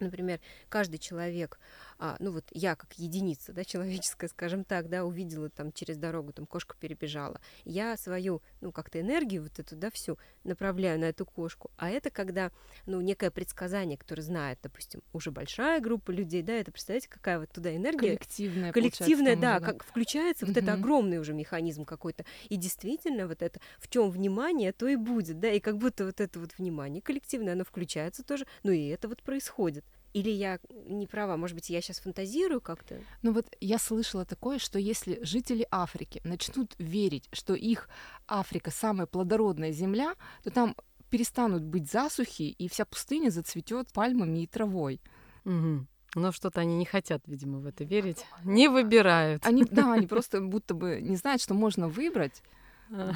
например, 0.00 0.40
каждый 0.68 0.98
человек, 0.98 1.58
а, 2.04 2.16
ну 2.18 2.32
вот 2.32 2.44
я 2.50 2.74
как 2.74 2.94
единица, 2.94 3.52
да, 3.52 3.64
человеческая, 3.64 4.26
скажем 4.26 4.64
так, 4.64 4.88
да, 4.88 5.04
увидела 5.04 5.48
там 5.48 5.72
через 5.72 5.96
дорогу, 5.96 6.32
там 6.32 6.46
кошка 6.46 6.76
перебежала, 6.78 7.40
я 7.64 7.96
свою, 7.96 8.42
ну 8.60 8.72
как-то 8.72 9.00
энергию 9.00 9.44
вот 9.44 9.60
эту, 9.60 9.76
да, 9.76 9.88
всю 9.92 10.18
направляю 10.42 10.98
на 10.98 11.04
эту 11.04 11.24
кошку, 11.24 11.70
а 11.76 11.90
это 11.90 12.10
когда, 12.10 12.50
ну, 12.86 13.00
некое 13.00 13.30
предсказание, 13.30 13.96
которое 13.96 14.22
знает, 14.22 14.58
допустим, 14.64 15.00
уже 15.12 15.30
большая 15.30 15.80
группа 15.80 16.10
людей, 16.10 16.42
да, 16.42 16.54
это, 16.54 16.72
представляете, 16.72 17.08
какая 17.08 17.38
вот 17.38 17.50
туда 17.50 17.74
энергия. 17.74 18.16
Коллективная. 18.16 18.72
Коллективная, 18.72 19.36
да, 19.36 19.58
уже, 19.58 19.60
да, 19.60 19.72
как 19.72 19.84
включается 19.84 20.44
угу. 20.44 20.52
вот 20.52 20.60
это 20.60 20.72
огромный 20.72 21.18
уже 21.18 21.34
механизм 21.34 21.84
какой-то, 21.84 22.24
и 22.48 22.56
действительно 22.56 23.28
вот 23.28 23.42
это, 23.42 23.60
в 23.78 23.86
чем 23.88 24.10
внимание, 24.10 24.72
то 24.72 24.88
и 24.88 24.96
будет, 24.96 25.38
да, 25.38 25.52
и 25.52 25.60
как 25.60 25.78
будто 25.78 26.06
вот 26.06 26.20
это 26.20 26.40
вот 26.40 26.58
внимание 26.58 27.00
коллективное, 27.00 27.52
оно 27.52 27.64
включается 27.64 28.24
тоже, 28.24 28.44
ну 28.64 28.72
и 28.72 28.88
это 28.88 29.06
вот 29.06 29.22
происходит. 29.22 29.84
Или 30.12 30.30
я 30.30 30.58
не 30.86 31.06
права, 31.06 31.36
может 31.36 31.54
быть, 31.54 31.70
я 31.70 31.80
сейчас 31.80 32.00
фантазирую 32.00 32.60
как-то? 32.60 33.00
Ну 33.22 33.32
вот 33.32 33.46
я 33.60 33.78
слышала 33.78 34.24
такое, 34.26 34.58
что 34.58 34.78
если 34.78 35.18
жители 35.22 35.66
Африки 35.70 36.20
начнут 36.24 36.74
верить, 36.78 37.28
что 37.32 37.54
их 37.54 37.88
Африка 38.28 38.70
самая 38.70 39.06
плодородная 39.06 39.72
земля, 39.72 40.14
то 40.44 40.50
там 40.50 40.76
перестанут 41.08 41.62
быть 41.62 41.90
засухи, 41.90 42.42
и 42.42 42.68
вся 42.68 42.84
пустыня 42.84 43.30
зацветет 43.30 43.92
пальмами 43.92 44.40
и 44.40 44.46
травой. 44.46 45.00
Угу. 45.44 45.86
Но 46.14 46.32
что-то 46.32 46.60
они 46.60 46.76
не 46.76 46.84
хотят, 46.84 47.22
видимо, 47.26 47.58
в 47.58 47.66
это 47.66 47.84
верить. 47.84 48.24
Не 48.44 48.68
выбирают. 48.68 49.46
Они, 49.46 49.64
да, 49.64 49.94
они 49.94 50.06
просто 50.08 50.40
будто 50.40 50.74
бы 50.74 51.00
не 51.00 51.16
знают, 51.16 51.40
что 51.40 51.54
можно 51.54 51.88
выбрать, 51.88 52.42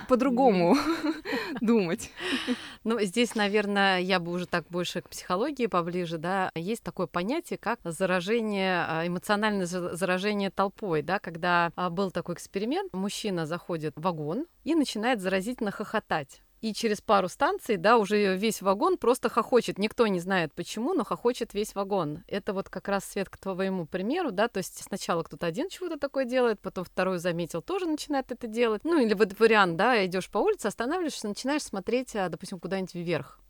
по-другому 0.09 0.77
думать. 1.61 2.11
Ну, 2.85 3.01
здесь, 3.01 3.35
наверное, 3.35 3.99
я 3.99 4.21
бы 4.21 4.31
уже 4.31 4.47
так 4.47 4.65
больше 4.69 5.01
к 5.01 5.09
психологии 5.09 5.67
поближе, 5.67 6.19
да. 6.19 6.53
Есть 6.55 6.85
такое 6.85 7.09
понятие, 7.09 7.59
как 7.59 7.81
заражение, 7.83 8.85
а, 8.87 9.05
эмоциональное 9.05 9.67
заражение 9.67 10.51
толпой, 10.51 11.03
да, 11.03 11.19
когда 11.19 11.73
а, 11.75 11.91
был 11.91 12.13
такой 12.13 12.37
эксперимент, 12.37 12.93
мужчина 12.93 13.45
заходит 13.45 13.95
в 13.97 14.03
вагон 14.03 14.47
и 14.63 14.77
начинает 14.77 15.21
заразительно 15.21 15.73
хохотать 15.73 16.43
и 16.61 16.73
через 16.73 17.01
пару 17.01 17.29
станций, 17.29 17.77
да, 17.77 17.99
уже 17.99 18.37
весь 18.37 18.63
вагон 18.63 18.97
просто 18.97 19.29
хохочет. 19.29 19.79
Никто 19.79 20.07
не 20.07 20.21
знает 20.21 20.53
почему, 20.55 20.95
но 20.95 21.05
хохочет 21.05 21.55
весь 21.55 21.75
вагон. 21.75 22.25
Это 22.29 22.53
вот 22.53 22.69
как 22.69 22.89
раз 22.89 23.05
свет 23.05 23.29
к 23.29 23.37
твоему 23.37 23.87
примеру, 23.87 24.33
да, 24.33 24.49
то 24.49 24.59
есть 24.59 24.83
сначала 24.83 25.23
кто-то 25.23 25.47
один 25.47 25.69
чего-то 25.69 25.99
такое 25.99 26.25
делает, 26.25 26.61
потом 26.61 26.85
второй 26.85 27.19
заметил, 27.19 27.63
тоже 27.63 27.87
начинает 27.87 28.33
это 28.33 28.47
делать. 28.47 28.85
Ну, 28.85 29.01
или 29.01 29.15
вот 29.15 29.39
вариант, 29.39 29.77
да, 29.77 30.05
идешь 30.05 30.31
по 30.31 30.39
улице, 30.39 30.67
останавливаешься, 30.67 31.29
начинаешь 31.29 31.63
смотреть, 31.63 32.15
а, 32.17 32.29
допустим, 32.29 32.59
куда-нибудь 32.59 32.95
вверх 32.95 33.41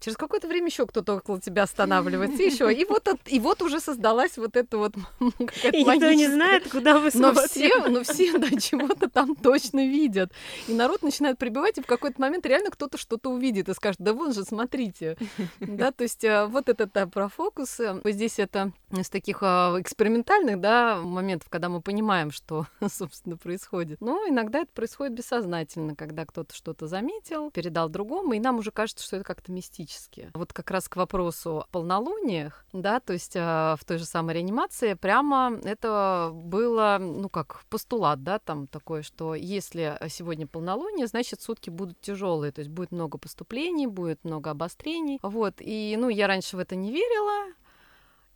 Через 0.00 0.16
какое-то 0.16 0.48
время 0.48 0.66
еще 0.66 0.86
кто-то 0.86 1.16
около 1.16 1.40
тебя 1.40 1.64
останавливается, 1.64 2.42
еще. 2.42 2.72
И 2.72 2.84
вот, 2.84 3.08
и 3.26 3.40
вот 3.40 3.62
уже 3.62 3.80
создалась 3.80 4.36
вот 4.36 4.56
эта 4.56 4.78
вот 4.78 4.94
И 5.72 5.84
никто 5.84 6.12
не 6.12 6.28
знает, 6.28 6.68
куда 6.70 6.98
вы 6.98 7.10
смотрите. 7.10 7.70
Но 7.74 7.80
все, 7.82 7.88
но 7.88 8.02
все 8.02 8.38
да, 8.38 8.48
чего-то 8.58 9.08
там 9.08 9.34
точно 9.34 9.86
видят. 9.86 10.32
И 10.68 10.74
народ 10.74 11.02
начинает 11.02 11.38
прибывать, 11.38 11.78
и 11.78 11.82
в 11.82 11.86
какой-то 11.86 12.20
момент 12.20 12.46
реально 12.46 12.70
кто-то 12.70 12.98
что-то 12.98 13.30
увидит 13.30 13.68
и 13.68 13.74
скажет, 13.74 14.00
да 14.00 14.12
вон 14.12 14.32
же, 14.32 14.44
смотрите. 14.44 15.16
Да, 15.60 15.90
то 15.90 16.04
есть 16.04 16.24
э, 16.24 16.46
вот 16.46 16.68
это 16.68 16.88
да, 16.92 17.06
про 17.06 17.28
фокус. 17.28 17.80
Э, 17.80 18.00
здесь 18.04 18.38
это 18.38 18.72
из 18.90 19.08
таких 19.08 19.38
а, 19.42 19.76
экспериментальных, 19.80 20.60
да, 20.60 20.96
моментов, 20.96 21.48
когда 21.50 21.68
мы 21.68 21.80
понимаем, 21.80 22.30
что, 22.30 22.66
собственно, 22.88 23.36
происходит. 23.36 24.00
Но 24.00 24.26
иногда 24.28 24.60
это 24.60 24.70
происходит 24.72 25.14
бессознательно, 25.14 25.94
когда 25.94 26.24
кто-то 26.24 26.54
что-то 26.54 26.86
заметил, 26.86 27.50
передал 27.50 27.88
другому, 27.88 28.32
и 28.34 28.40
нам 28.40 28.58
уже 28.58 28.70
кажется, 28.70 29.04
что 29.04 29.16
это 29.16 29.24
как-то 29.24 29.52
мистично 29.52 29.85
магически. 29.86 30.30
Вот 30.34 30.52
как 30.52 30.70
раз 30.70 30.88
к 30.88 30.96
вопросу 30.96 31.60
о 31.60 31.66
полнолуниях, 31.70 32.64
да, 32.72 33.00
то 33.00 33.12
есть 33.12 33.36
э, 33.36 33.40
в 33.40 33.80
той 33.86 33.98
же 33.98 34.04
самой 34.04 34.34
реанимации 34.34 34.94
прямо 34.94 35.58
это 35.64 36.30
было, 36.32 36.98
ну 37.00 37.28
как, 37.28 37.64
постулат, 37.70 38.22
да, 38.22 38.38
там 38.38 38.66
такое, 38.66 39.02
что 39.02 39.34
если 39.34 39.96
сегодня 40.08 40.46
полнолуние, 40.46 41.06
значит 41.06 41.40
сутки 41.40 41.70
будут 41.70 42.00
тяжелые, 42.00 42.52
то 42.52 42.60
есть 42.60 42.70
будет 42.70 42.92
много 42.92 43.18
поступлений, 43.18 43.86
будет 43.86 44.24
много 44.24 44.50
обострений, 44.50 45.18
вот, 45.22 45.54
и, 45.60 45.96
ну, 45.98 46.08
я 46.08 46.26
раньше 46.26 46.56
в 46.56 46.60
это 46.60 46.74
не 46.74 46.92
верила, 46.92 47.52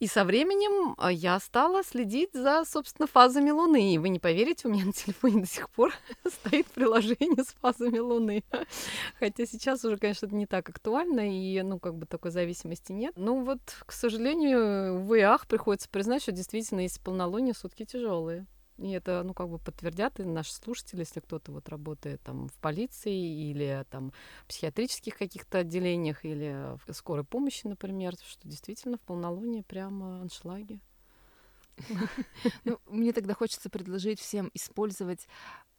и 0.00 0.06
со 0.06 0.24
временем 0.24 0.94
а, 0.96 1.12
я 1.12 1.38
стала 1.38 1.84
следить 1.84 2.30
за, 2.32 2.64
собственно, 2.64 3.06
фазами 3.06 3.50
Луны. 3.50 3.94
И 3.94 3.98
вы 3.98 4.08
не 4.08 4.18
поверите, 4.18 4.66
у 4.66 4.70
меня 4.70 4.86
на 4.86 4.92
телефоне 4.92 5.42
до 5.42 5.46
сих 5.46 5.68
пор 5.68 5.92
стоит 6.26 6.66
приложение 6.68 7.44
с 7.44 7.48
фазами 7.60 7.98
Луны. 7.98 8.42
Хотя 9.18 9.44
сейчас 9.44 9.84
уже, 9.84 9.98
конечно, 9.98 10.24
это 10.24 10.34
не 10.34 10.46
так 10.46 10.70
актуально, 10.70 11.30
и, 11.30 11.60
ну, 11.60 11.78
как 11.78 11.96
бы 11.96 12.06
такой 12.06 12.30
зависимости 12.30 12.92
нет. 12.92 13.12
Ну, 13.16 13.44
вот, 13.44 13.60
к 13.84 13.92
сожалению, 13.92 15.00
в 15.00 15.14
ИАХ 15.14 15.46
приходится 15.46 15.90
признать, 15.90 16.22
что 16.22 16.32
действительно, 16.32 16.80
если 16.80 17.00
полнолуние, 17.00 17.52
сутки 17.52 17.84
тяжелые. 17.84 18.46
И 18.80 18.90
это, 18.92 19.22
ну, 19.22 19.34
как 19.34 19.48
бы 19.50 19.58
подтвердят 19.58 20.20
и 20.20 20.24
наши 20.24 20.54
слушатели, 20.54 21.00
если 21.00 21.20
кто-то 21.20 21.52
вот 21.52 21.68
работает 21.68 22.22
там 22.22 22.48
в 22.48 22.54
полиции 22.54 23.50
или 23.50 23.84
там 23.90 24.12
в 24.44 24.48
психиатрических 24.48 25.18
каких-то 25.18 25.58
отделениях 25.58 26.24
или 26.24 26.76
в 26.86 26.92
скорой 26.94 27.24
помощи, 27.24 27.66
например, 27.66 28.14
что 28.26 28.48
действительно 28.48 28.96
в 28.96 29.02
полнолуние 29.02 29.62
прямо 29.62 30.22
аншлаги. 30.22 30.80
Ну, 32.64 32.78
мне 32.86 33.12
тогда 33.12 33.34
хочется 33.34 33.70
предложить 33.70 34.20
всем 34.20 34.50
использовать 34.54 35.26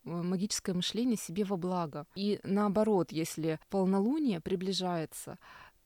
э, 0.04 0.10
магическое 0.10 0.74
мышление 0.74 1.18
себе 1.18 1.44
во 1.44 1.58
благо. 1.58 2.06
И 2.16 2.40
наоборот, 2.44 3.12
если 3.12 3.60
полнолуние 3.70 4.42
приближается, 4.42 5.38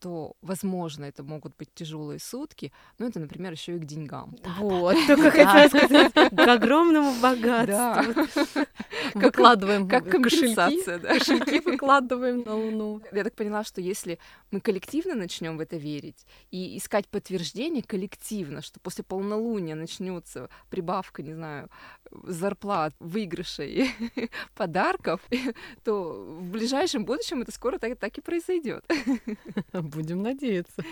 то, 0.05 0.35
возможно, 0.43 1.05
это 1.05 1.23
могут 1.23 1.57
быть 1.57 1.73
тяжелые 1.73 2.19
сутки, 2.19 2.71
но 2.99 3.07
это, 3.07 3.19
например, 3.19 3.53
еще 3.53 3.75
и 3.75 3.79
к 3.79 3.85
деньгам. 3.85 4.35
Вот, 4.59 4.95
только 5.07 5.31
хотела 5.31 5.67
сказать, 5.67 6.13
к 6.13 6.47
огромному 6.47 7.19
богатству. 7.19 8.63
Выкладываем 9.15 9.87
как 9.87 10.07
компенсация, 10.07 10.99
да. 10.99 11.17
Кошельки 11.17 11.59
выкладываем 11.65 12.43
на 12.43 12.55
Луну. 12.55 13.01
Я 13.11 13.23
так 13.23 13.33
поняла, 13.33 13.63
что 13.63 13.81
если 13.81 14.19
мы 14.51 14.61
коллективно 14.61 15.15
начнем 15.15 15.57
в 15.57 15.59
это 15.59 15.75
верить 15.77 16.27
и 16.51 16.77
искать 16.77 17.07
подтверждение 17.07 17.81
коллективно, 17.81 18.61
что 18.61 18.79
после 18.79 19.03
полнолуния 19.03 19.73
начнется 19.73 20.49
прибавка, 20.69 21.23
не 21.23 21.33
знаю, 21.33 21.69
зарплат, 22.23 22.93
выигрышей, 22.99 23.89
подарков, 24.55 25.21
то 25.83 26.37
в 26.39 26.51
ближайшем 26.51 27.05
будущем 27.05 27.41
это 27.41 27.51
скоро 27.51 27.79
так, 27.79 27.97
так 27.97 28.17
и 28.17 28.21
произойдет. 28.21 28.85
Будем 29.95 30.21
надеяться. 30.21 30.83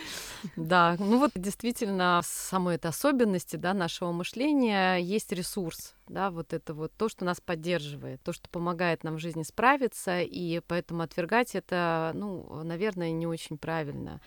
Да, 0.56 0.96
ну 0.98 1.20
вот 1.20 1.32
действительно, 1.36 2.22
самой 2.24 2.76
этой 2.76 2.88
особенности 2.88 3.56
да, 3.56 3.74
нашего 3.74 4.12
мышления 4.12 4.98
есть 4.98 5.32
ресурс, 5.32 5.96
да, 6.08 6.32
вот 6.32 6.54
это 6.54 6.74
вот 6.74 6.92
то, 6.98 7.10
что 7.10 7.26
нас 7.26 7.42
поддерживает, 7.42 8.22
то, 8.24 8.34
что 8.34 8.50
помогает 8.50 9.04
нам 9.04 9.16
в 9.16 9.20
жизни 9.20 9.44
справиться, 9.44 10.22
и 10.22 10.62
поэтому 10.68 11.04
отвергать 11.04 11.56
это, 11.56 12.12
ну, 12.16 12.64
наверное, 12.64 13.12
не 13.12 13.28
очень 13.28 13.58
правильно 13.58 14.22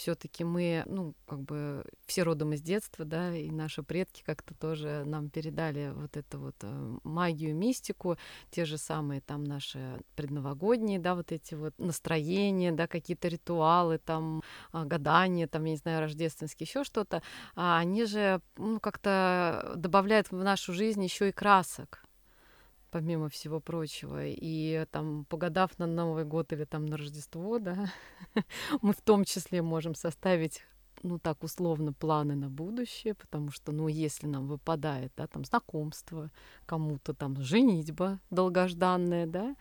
все-таки 0.00 0.44
мы, 0.44 0.82
ну, 0.86 1.14
как 1.26 1.42
бы 1.42 1.84
все 2.06 2.22
родом 2.22 2.54
из 2.54 2.62
детства, 2.62 3.04
да, 3.04 3.36
и 3.36 3.50
наши 3.50 3.82
предки 3.82 4.22
как-то 4.24 4.54
тоже 4.54 5.02
нам 5.04 5.28
передали 5.28 5.92
вот 5.94 6.16
эту 6.16 6.40
вот 6.40 6.56
э, 6.62 6.96
магию, 7.04 7.54
мистику, 7.54 8.16
те 8.50 8.64
же 8.64 8.78
самые 8.78 9.20
там 9.20 9.44
наши 9.44 10.00
предновогодние, 10.16 10.98
да, 10.98 11.14
вот 11.14 11.32
эти 11.32 11.54
вот 11.54 11.78
настроения, 11.78 12.72
да, 12.72 12.86
какие-то 12.86 13.28
ритуалы, 13.28 13.98
там, 13.98 14.42
а, 14.72 14.86
гадания, 14.86 15.46
там, 15.46 15.64
я 15.64 15.72
не 15.72 15.76
знаю, 15.76 16.00
рождественские, 16.00 16.66
еще 16.66 16.82
что-то, 16.82 17.22
а 17.54 17.78
они 17.78 18.06
же, 18.06 18.40
ну, 18.56 18.80
как-то 18.80 19.74
добавляют 19.76 20.30
в 20.30 20.42
нашу 20.42 20.72
жизнь 20.72 21.04
еще 21.04 21.28
и 21.28 21.32
красок 21.32 22.04
помимо 22.90 23.28
всего 23.28 23.60
прочего. 23.60 24.26
И 24.26 24.84
там, 24.90 25.24
погадав 25.26 25.78
на 25.78 25.86
Новый 25.86 26.24
год 26.24 26.52
или 26.52 26.64
там 26.64 26.86
на 26.86 26.96
Рождество, 26.96 27.58
да, 27.58 27.92
мы 28.82 28.92
в 28.92 29.00
том 29.00 29.24
числе 29.24 29.62
можем 29.62 29.94
составить 29.94 30.62
ну 31.02 31.18
так 31.18 31.42
условно 31.42 31.92
планы 31.92 32.34
на 32.34 32.48
будущее, 32.48 33.14
потому 33.14 33.50
что, 33.50 33.72
ну, 33.72 33.88
если 33.88 34.26
нам 34.26 34.46
выпадает, 34.46 35.12
да, 35.16 35.26
там 35.26 35.44
знакомство, 35.44 36.30
кому-то 36.66 37.14
там 37.14 37.40
женитьба 37.40 38.20
долгожданная, 38.30 39.26
да, 39.26 39.56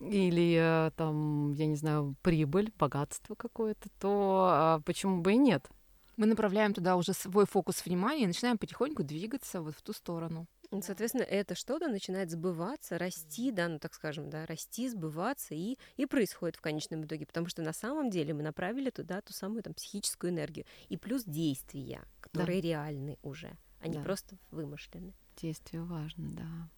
или 0.00 0.58
э, 0.60 0.90
там, 0.96 1.52
я 1.52 1.66
не 1.66 1.76
знаю, 1.76 2.16
прибыль, 2.22 2.72
богатство 2.78 3.34
какое-то, 3.34 3.88
то 3.98 4.48
а, 4.50 4.80
почему 4.84 5.22
бы 5.22 5.32
и 5.32 5.36
нет? 5.36 5.68
Мы 6.16 6.26
направляем 6.26 6.74
туда 6.74 6.96
уже 6.96 7.12
свой 7.12 7.46
фокус 7.46 7.84
внимания 7.84 8.24
и 8.24 8.28
начинаем 8.28 8.58
потихоньку 8.58 9.02
двигаться 9.02 9.60
вот 9.60 9.74
в 9.74 9.82
ту 9.82 9.92
сторону. 9.92 10.46
Соответственно, 10.82 11.22
это 11.22 11.54
что-то 11.54 11.88
начинает 11.88 12.30
сбываться, 12.30 12.98
расти, 12.98 13.50
да, 13.50 13.68
ну 13.68 13.78
так 13.78 13.94
скажем, 13.94 14.30
да, 14.30 14.46
расти, 14.46 14.88
сбываться 14.88 15.54
и, 15.54 15.76
и 15.96 16.06
происходит 16.06 16.56
в 16.56 16.60
конечном 16.60 17.04
итоге, 17.04 17.26
потому 17.26 17.48
что 17.48 17.62
на 17.62 17.72
самом 17.72 18.10
деле 18.10 18.34
мы 18.34 18.42
направили 18.42 18.90
туда 18.90 19.20
ту 19.20 19.32
самую 19.32 19.62
там 19.62 19.74
психическую 19.74 20.30
энергию 20.30 20.66
и 20.88 20.96
плюс 20.96 21.24
действия, 21.24 22.02
которые 22.20 22.60
да. 22.60 22.68
реальны 22.68 23.18
уже, 23.22 23.56
а 23.80 23.88
не 23.88 23.98
да. 23.98 24.02
просто 24.02 24.36
вымышлены. 24.50 25.14
Действие 25.36 25.82
важно, 25.82 26.30
да. 26.32 26.68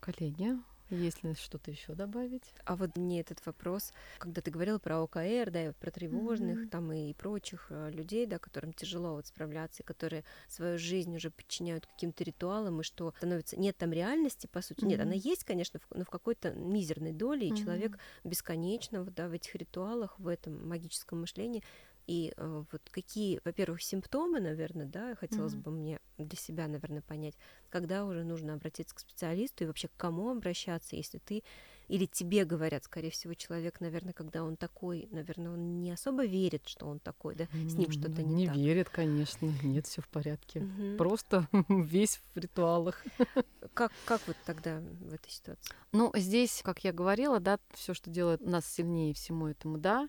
Коллеги, 0.00 0.56
есть 0.90 1.22
ли 1.22 1.34
что-то 1.34 1.70
еще 1.70 1.94
добавить? 1.94 2.54
А 2.64 2.76
вот 2.76 2.96
мне 2.96 3.20
этот 3.20 3.44
вопрос, 3.44 3.92
когда 4.18 4.40
ты 4.40 4.50
говорила 4.50 4.78
про 4.78 5.00
ОКР, 5.02 5.50
да, 5.50 5.68
и 5.68 5.72
про 5.72 5.90
тревожных 5.90 6.58
mm-hmm. 6.58 6.68
там 6.68 6.92
и 6.92 7.12
прочих 7.14 7.66
э, 7.70 7.90
людей, 7.90 8.26
да, 8.26 8.38
которым 8.38 8.72
тяжело 8.72 9.14
вот 9.14 9.26
справляться, 9.26 9.82
и 9.82 9.86
которые 9.86 10.24
свою 10.48 10.78
жизнь 10.78 11.14
уже 11.14 11.30
подчиняют 11.30 11.86
каким-то 11.86 12.24
ритуалам, 12.24 12.80
и 12.80 12.84
что 12.84 13.12
становится 13.18 13.58
нет 13.58 13.76
там 13.76 13.92
реальности, 13.92 14.46
по 14.46 14.62
сути, 14.62 14.80
mm-hmm. 14.80 14.88
нет, 14.88 15.00
она 15.00 15.14
есть, 15.14 15.44
конечно, 15.44 15.80
но 15.90 16.04
в 16.04 16.10
какой-то 16.10 16.52
мизерной 16.52 17.12
доле, 17.12 17.48
и 17.48 17.52
mm-hmm. 17.52 17.56
человек 17.56 17.98
бесконечно 18.24 19.04
вот, 19.04 19.14
да, 19.14 19.28
в 19.28 19.32
этих 19.32 19.54
ритуалах, 19.54 20.18
в 20.18 20.26
этом 20.26 20.68
магическом 20.68 21.20
мышлении 21.20 21.62
и 22.08 22.32
э, 22.36 22.64
вот 22.72 22.82
какие, 22.90 23.38
во-первых, 23.44 23.82
симптомы, 23.82 24.40
наверное, 24.40 24.86
да, 24.86 25.14
хотелось 25.14 25.52
mm-hmm. 25.52 25.62
бы 25.62 25.70
мне 25.70 26.00
для 26.16 26.38
себя, 26.38 26.66
наверное, 26.66 27.02
понять, 27.02 27.34
когда 27.68 28.06
уже 28.06 28.24
нужно 28.24 28.54
обратиться 28.54 28.94
к 28.94 28.98
специалисту 28.98 29.62
и 29.62 29.66
вообще 29.66 29.88
к 29.88 29.96
кому 29.98 30.30
обращаться, 30.30 30.96
если 30.96 31.18
ты 31.18 31.44
или 31.88 32.06
тебе 32.06 32.44
говорят, 32.44 32.84
скорее 32.84 33.10
всего, 33.10 33.34
человек, 33.34 33.80
наверное, 33.80 34.12
когда 34.12 34.44
он 34.44 34.56
такой, 34.56 35.08
наверное, 35.10 35.52
он 35.52 35.80
не 35.80 35.90
особо 35.90 36.26
верит, 36.26 36.68
что 36.68 36.86
он 36.86 37.00
такой, 37.00 37.34
да, 37.34 37.46
с 37.52 37.74
ним 37.74 37.90
что-то 37.90 38.22
не, 38.22 38.34
не 38.34 38.46
так. 38.46 38.56
Не 38.56 38.66
верит, 38.66 38.88
конечно, 38.90 39.52
нет, 39.62 39.86
все 39.86 40.02
в 40.02 40.08
порядке, 40.08 40.60
угу. 40.60 40.96
просто 40.98 41.48
весь 41.68 42.20
в 42.34 42.38
ритуалах. 42.38 43.02
Как 43.74 43.92
как 44.06 44.20
вот 44.26 44.36
тогда 44.44 44.80
в 44.80 45.12
этой 45.12 45.30
ситуации? 45.30 45.74
Ну 45.92 46.10
здесь, 46.14 46.62
как 46.64 46.82
я 46.84 46.92
говорила, 46.92 47.38
да, 47.38 47.58
все, 47.74 47.94
что 47.94 48.10
делает 48.10 48.40
нас 48.40 48.66
сильнее 48.66 49.14
всему 49.14 49.46
этому, 49.46 49.78
да. 49.78 50.08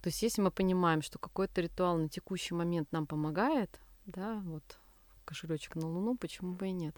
То 0.00 0.08
есть, 0.08 0.22
если 0.22 0.40
мы 0.40 0.50
понимаем, 0.50 1.02
что 1.02 1.18
какой-то 1.18 1.60
ритуал 1.60 1.98
на 1.98 2.08
текущий 2.08 2.54
момент 2.54 2.90
нам 2.92 3.06
помогает, 3.06 3.78
да, 4.06 4.40
вот 4.44 4.78
кошелечек 5.24 5.76
на 5.76 5.86
Луну, 5.86 6.16
почему 6.16 6.54
бы 6.54 6.68
и 6.68 6.72
нет 6.72 6.96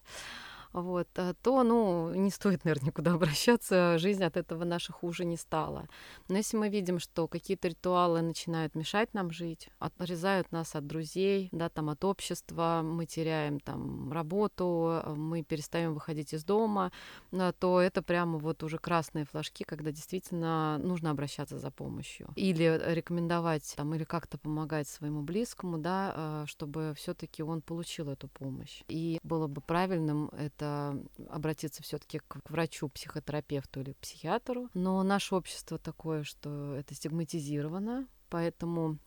вот, 0.72 1.08
э, 1.16 1.34
то, 1.42 1.62
ну, 1.62 2.14
не 2.14 2.30
стоит, 2.30 2.64
наверное, 2.64 2.86
никуда 2.86 3.12
обращаться, 3.12 3.98
жизнь 3.98 4.24
от 4.24 4.36
этого 4.36 4.64
наша 4.64 4.92
хуже 4.92 5.24
не 5.24 5.36
стала. 5.36 5.86
Но 6.28 6.36
если 6.36 6.56
мы 6.56 6.68
видим, 6.68 6.98
что 6.98 7.28
какие-то 7.28 7.68
ритуалы 7.68 8.22
начинают 8.22 8.74
мешать 8.74 9.12
нам 9.14 9.30
жить, 9.30 9.68
отрезают 9.78 10.50
нас 10.52 10.74
от 10.74 10.86
друзей, 10.86 11.48
да, 11.52 11.68
там, 11.68 11.90
от 11.90 12.04
общества, 12.04 12.80
мы 12.82 13.06
теряем 13.06 13.60
там 13.60 14.10
работу, 14.12 15.02
мы 15.16 15.42
перестаем 15.42 15.94
выходить 15.94 16.32
из 16.32 16.44
дома, 16.44 16.90
э, 17.32 17.52
то 17.58 17.80
это 17.80 18.02
прямо 18.02 18.38
вот 18.38 18.62
уже 18.62 18.78
красные 18.78 19.26
флажки, 19.26 19.64
когда 19.64 19.90
действительно 19.90 20.78
нужно 20.78 21.10
обращаться 21.10 21.58
за 21.58 21.70
помощью. 21.70 22.28
Или 22.36 22.80
рекомендовать 22.86 23.74
там, 23.76 23.94
или 23.94 24.04
как-то 24.04 24.38
помогать 24.38 24.88
своему 24.88 25.22
близкому, 25.22 25.78
да, 25.78 26.14
э, 26.14 26.44
чтобы 26.46 26.94
все 26.96 27.14
таки 27.14 27.42
он 27.42 27.60
получил 27.60 28.08
эту 28.08 28.28
помощь. 28.28 28.82
И 28.88 29.20
было 29.22 29.46
бы 29.46 29.60
правильным 29.60 30.28
это 30.28 30.61
это 30.62 30.98
обратиться 31.28 31.82
все-таки 31.82 32.20
к, 32.20 32.48
врачу, 32.48 32.88
психотерапевту 32.88 33.80
или 33.80 33.92
психиатру. 33.94 34.68
Но 34.74 35.02
наше 35.02 35.34
общество 35.34 35.78
такое, 35.78 36.22
что 36.22 36.74
это 36.74 36.94
стигматизировано, 36.94 38.06
поэтому 38.30 38.98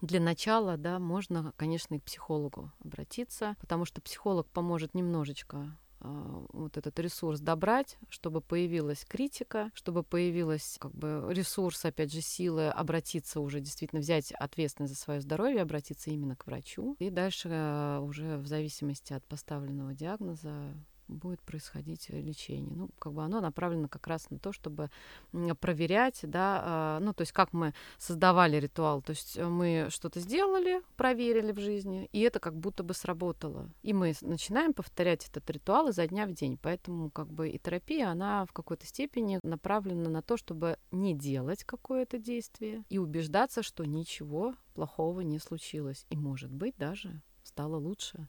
для 0.00 0.20
начала, 0.20 0.76
да, 0.76 0.98
можно, 0.98 1.52
конечно, 1.56 1.94
и 1.94 1.98
к 1.98 2.04
психологу 2.04 2.72
обратиться, 2.84 3.56
потому 3.60 3.84
что 3.84 4.00
психолог 4.00 4.46
поможет 4.48 4.94
немножечко 4.94 5.76
вот 6.04 6.76
этот 6.76 6.98
ресурс 6.98 7.40
добрать, 7.40 7.96
чтобы 8.08 8.40
появилась 8.40 9.04
критика, 9.04 9.70
чтобы 9.74 10.02
появилась 10.02 10.76
как 10.78 10.94
бы 10.94 11.26
ресурс, 11.30 11.84
опять 11.84 12.12
же, 12.12 12.20
силы 12.20 12.68
обратиться 12.68 13.40
уже, 13.40 13.60
действительно 13.60 14.00
взять 14.00 14.32
ответственность 14.32 14.94
за 14.94 15.00
свое 15.00 15.20
здоровье, 15.20 15.62
обратиться 15.62 16.10
именно 16.10 16.36
к 16.36 16.46
врачу. 16.46 16.96
И 16.98 17.10
дальше 17.10 17.48
а, 17.50 18.00
уже 18.00 18.36
в 18.36 18.46
зависимости 18.46 19.12
от 19.12 19.24
поставленного 19.26 19.94
диагноза 19.94 20.74
будет 21.14 21.40
происходить 21.42 22.08
лечение. 22.10 22.74
Ну, 22.74 22.90
как 22.98 23.12
бы 23.12 23.22
оно 23.24 23.40
направлено 23.40 23.88
как 23.88 24.06
раз 24.06 24.30
на 24.30 24.38
то, 24.38 24.52
чтобы 24.52 24.90
проверять, 25.60 26.20
да, 26.22 26.62
а, 26.64 27.00
ну, 27.00 27.12
то 27.12 27.22
есть 27.22 27.32
как 27.32 27.52
мы 27.52 27.74
создавали 27.98 28.56
ритуал, 28.56 29.02
то 29.02 29.10
есть 29.10 29.38
мы 29.38 29.88
что-то 29.90 30.20
сделали, 30.20 30.82
проверили 30.96 31.52
в 31.52 31.58
жизни, 31.58 32.08
и 32.12 32.20
это 32.20 32.40
как 32.40 32.56
будто 32.56 32.82
бы 32.82 32.94
сработало. 32.94 33.70
И 33.82 33.92
мы 33.92 34.14
начинаем 34.20 34.72
повторять 34.72 35.26
этот 35.28 35.48
ритуал 35.50 35.88
изо 35.88 36.06
дня 36.06 36.26
в 36.26 36.32
день. 36.32 36.58
Поэтому 36.60 37.10
как 37.10 37.32
бы 37.32 37.48
и 37.48 37.58
терапия, 37.58 38.10
она 38.10 38.44
в 38.46 38.52
какой-то 38.52 38.86
степени 38.86 39.38
направлена 39.42 40.10
на 40.10 40.22
то, 40.22 40.36
чтобы 40.36 40.78
не 40.90 41.14
делать 41.14 41.64
какое-то 41.64 42.18
действие 42.18 42.84
и 42.88 42.98
убеждаться, 42.98 43.62
что 43.62 43.84
ничего 43.84 44.54
плохого 44.74 45.20
не 45.20 45.38
случилось. 45.38 46.06
И, 46.10 46.16
может 46.16 46.50
быть, 46.50 46.76
даже 46.76 47.22
стало 47.42 47.76
лучше. 47.76 48.28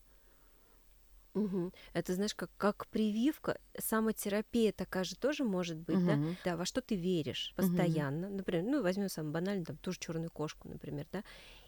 Угу. 1.36 1.72
Это, 1.94 2.14
знаешь, 2.14 2.34
как, 2.34 2.50
как 2.58 2.88
прививка, 2.88 3.60
самотерапия 3.78 4.72
такая 4.72 5.04
же 5.04 5.16
тоже 5.16 5.44
может 5.44 5.78
быть, 5.78 5.98
угу. 5.98 6.06
да? 6.06 6.20
Да, 6.44 6.58
во 6.58 6.66
что 6.66 6.82
ты 6.82 6.96
веришь 6.96 7.54
постоянно. 7.56 8.28
Угу. 8.28 8.38
Например, 8.38 8.64
ну, 8.64 8.82
возьмем 8.82 9.10
самый 9.10 9.32
банальный, 9.32 9.66
там, 9.66 9.78
ту 9.78 9.92
же 9.92 10.00
черную 10.00 10.32
кошку, 10.32 10.68
например, 10.70 11.06
да, 11.12 11.24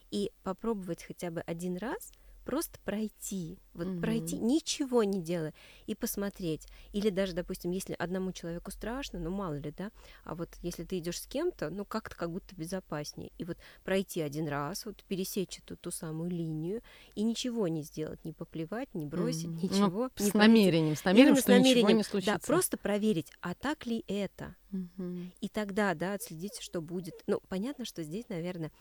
и 0.09 0.31
попробовать 0.43 1.03
хотя 1.03 1.31
бы 1.31 1.41
один 1.41 1.77
раз 1.77 2.11
просто 2.47 2.79
пройти, 2.85 3.59
вот 3.73 3.87
угу. 3.87 3.99
пройти, 3.99 4.37
ничего 4.37 5.03
не 5.03 5.21
делая, 5.21 5.53
и 5.85 5.95
посмотреть. 5.95 6.65
Или 6.93 7.09
даже, 7.09 7.33
допустим, 7.33 7.71
если 7.71 7.93
одному 7.93 8.31
человеку 8.31 8.71
страшно, 8.71 9.19
ну 9.19 9.29
мало 9.29 9.55
ли, 9.55 9.73
да, 9.77 9.91
а 10.23 10.33
вот 10.33 10.49
если 10.61 10.85
ты 10.85 10.99
идешь 10.99 11.19
с 11.19 11.27
кем-то, 11.27 11.69
ну 11.69 11.83
как-то 11.83 12.15
как 12.15 12.31
будто 12.31 12.55
безопаснее. 12.55 13.31
И 13.37 13.43
вот 13.43 13.57
пройти 13.83 14.21
один 14.21 14.47
раз, 14.47 14.85
вот 14.85 15.03
пересечь 15.03 15.59
эту 15.59 15.75
ту 15.75 15.91
самую 15.91 16.29
линию 16.29 16.81
и 17.15 17.23
ничего 17.23 17.67
не 17.67 17.83
сделать, 17.83 18.23
не 18.23 18.31
поплевать, 18.31 18.87
не 18.93 19.05
бросить, 19.05 19.47
угу. 19.47 19.59
ничего. 19.63 20.09
Ну, 20.17 20.25
не 20.25 20.31
с 20.31 20.33
намерением, 20.33 20.95
с 20.95 21.03
намерением, 21.03 21.27
Именно 21.27 21.41
что 21.41 21.43
с 21.43 21.47
намерением, 21.47 21.77
ничего 21.77 21.97
не 21.97 22.03
случится. 22.03 22.33
Да, 22.33 22.47
просто 22.47 22.77
проверить, 22.77 23.29
а 23.41 23.55
так 23.55 23.85
ли 23.85 24.05
это. 24.07 24.55
Угу. 24.71 25.17
И 25.41 25.49
тогда, 25.49 25.93
да, 25.95 26.13
отследить, 26.13 26.59
что 26.61 26.81
будет. 26.81 27.23
Ну, 27.27 27.41
понятно, 27.49 27.83
что 27.83 28.03
здесь, 28.03 28.29
наверное, 28.29 28.71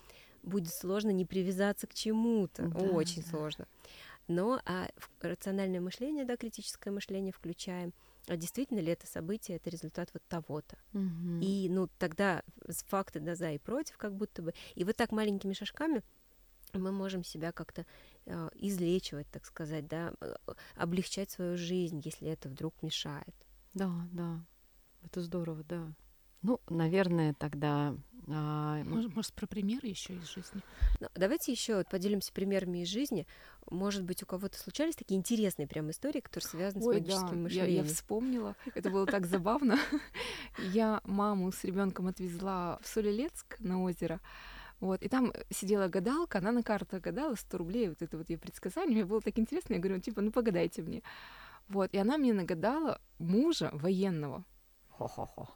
будет 0.43 0.73
сложно 0.73 1.11
не 1.11 1.25
привязаться 1.25 1.87
к 1.87 1.95
чему-то. 1.95 2.69
Да, 2.69 2.79
Очень 2.79 3.23
да. 3.23 3.29
сложно. 3.29 3.69
Но 4.29 4.61
а 4.65 4.89
рациональное 5.21 5.81
мышление, 5.81 6.25
да, 6.25 6.37
критическое 6.37 6.91
мышление 6.91 7.33
включаем. 7.33 7.93
А 8.27 8.37
действительно 8.37 8.81
ли 8.81 8.91
это 8.91 9.07
событие, 9.07 9.57
это 9.57 9.71
результат 9.71 10.11
вот 10.13 10.23
того-то? 10.29 10.77
Угу. 10.95 11.41
И 11.43 11.69
ну 11.69 11.89
тогда 11.99 12.43
факты 12.87 13.21
да 13.21 13.37
за 13.37 13.53
и 13.53 13.59
против, 13.59 13.97
как 13.97 14.15
будто 14.15 14.43
бы. 14.43 14.53
И 14.75 14.85
вот 14.85 14.97
так 14.97 15.13
маленькими 15.13 15.53
шажками 15.53 16.03
мы 16.73 16.91
можем 16.91 17.23
себя 17.23 17.53
как-то 17.53 17.87
э, 18.27 18.49
излечивать, 18.57 19.29
так 19.31 19.45
сказать, 19.45 19.87
да, 19.87 20.13
э, 20.21 20.35
облегчать 20.75 21.31
свою 21.31 21.57
жизнь, 21.57 22.01
если 22.05 22.29
это 22.29 22.49
вдруг 22.49 22.83
мешает. 22.83 23.35
Да, 23.75 23.93
да, 24.13 24.45
это 25.05 25.21
здорово, 25.23 25.63
да. 25.65 25.93
Ну, 26.43 26.61
наверное, 26.69 27.35
тогда 27.35 27.89
а, 27.89 27.99
может, 28.27 29.15
может, 29.15 29.33
про 29.35 29.47
примеры 29.47 29.87
еще 29.89 30.15
из 30.15 30.29
жизни? 30.29 30.61
Ну, 31.01 31.09
давайте 31.15 31.53
еще 31.53 31.77
вот 31.77 31.89
поделимся 31.89 32.33
примерами 32.33 32.79
из 32.79 32.89
жизни. 32.89 33.27
Может 33.71 34.03
быть, 34.03 34.23
у 34.23 34.27
кого-то 34.27 34.59
случались 34.59 34.97
такие 34.97 35.17
интересные 35.19 35.69
прям 35.69 35.91
истории, 35.91 36.21
которые 36.21 36.49
связаны 36.49 36.85
Ой, 36.85 36.95
с 36.95 36.99
магическим 36.99 37.29
да, 37.29 37.35
мышлением. 37.37 37.71
Я, 37.71 37.83
я 37.83 37.85
вспомнила. 37.85 38.57
Это 38.75 38.91
было 38.91 39.07
так 39.07 39.27
забавно. 39.29 39.79
Я 40.73 41.01
маму 41.05 41.53
с 41.53 41.63
ребенком 41.63 42.09
отвезла 42.09 42.79
в 42.83 42.89
Солилецк 42.89 43.61
на 43.61 43.83
озеро. 43.83 44.21
Вот, 44.81 45.03
и 45.03 45.09
там 45.09 45.33
сидела 45.51 45.89
гадалка, 45.89 46.39
она 46.39 46.53
на 46.53 46.63
картах 46.63 47.01
гадала 47.01 47.35
100 47.35 47.59
рублей, 47.59 47.89
вот 47.89 48.03
это 48.03 48.19
вот 48.19 48.29
ее 48.29 48.37
предсказание, 48.37 48.95
мне 48.95 49.05
было 49.07 49.23
так 49.23 49.39
интересно, 49.39 49.73
я 49.73 49.81
говорю, 49.81 50.01
типа, 50.01 50.21
ну 50.21 50.31
погадайте 50.31 50.83
мне. 50.83 51.03
Вот, 51.69 51.95
и 51.95 51.99
она 51.99 52.19
мне 52.19 52.35
нагадала 52.35 53.01
мужа 53.19 53.71
военного. 53.73 54.45
Хо-хо-хо. 54.91 55.49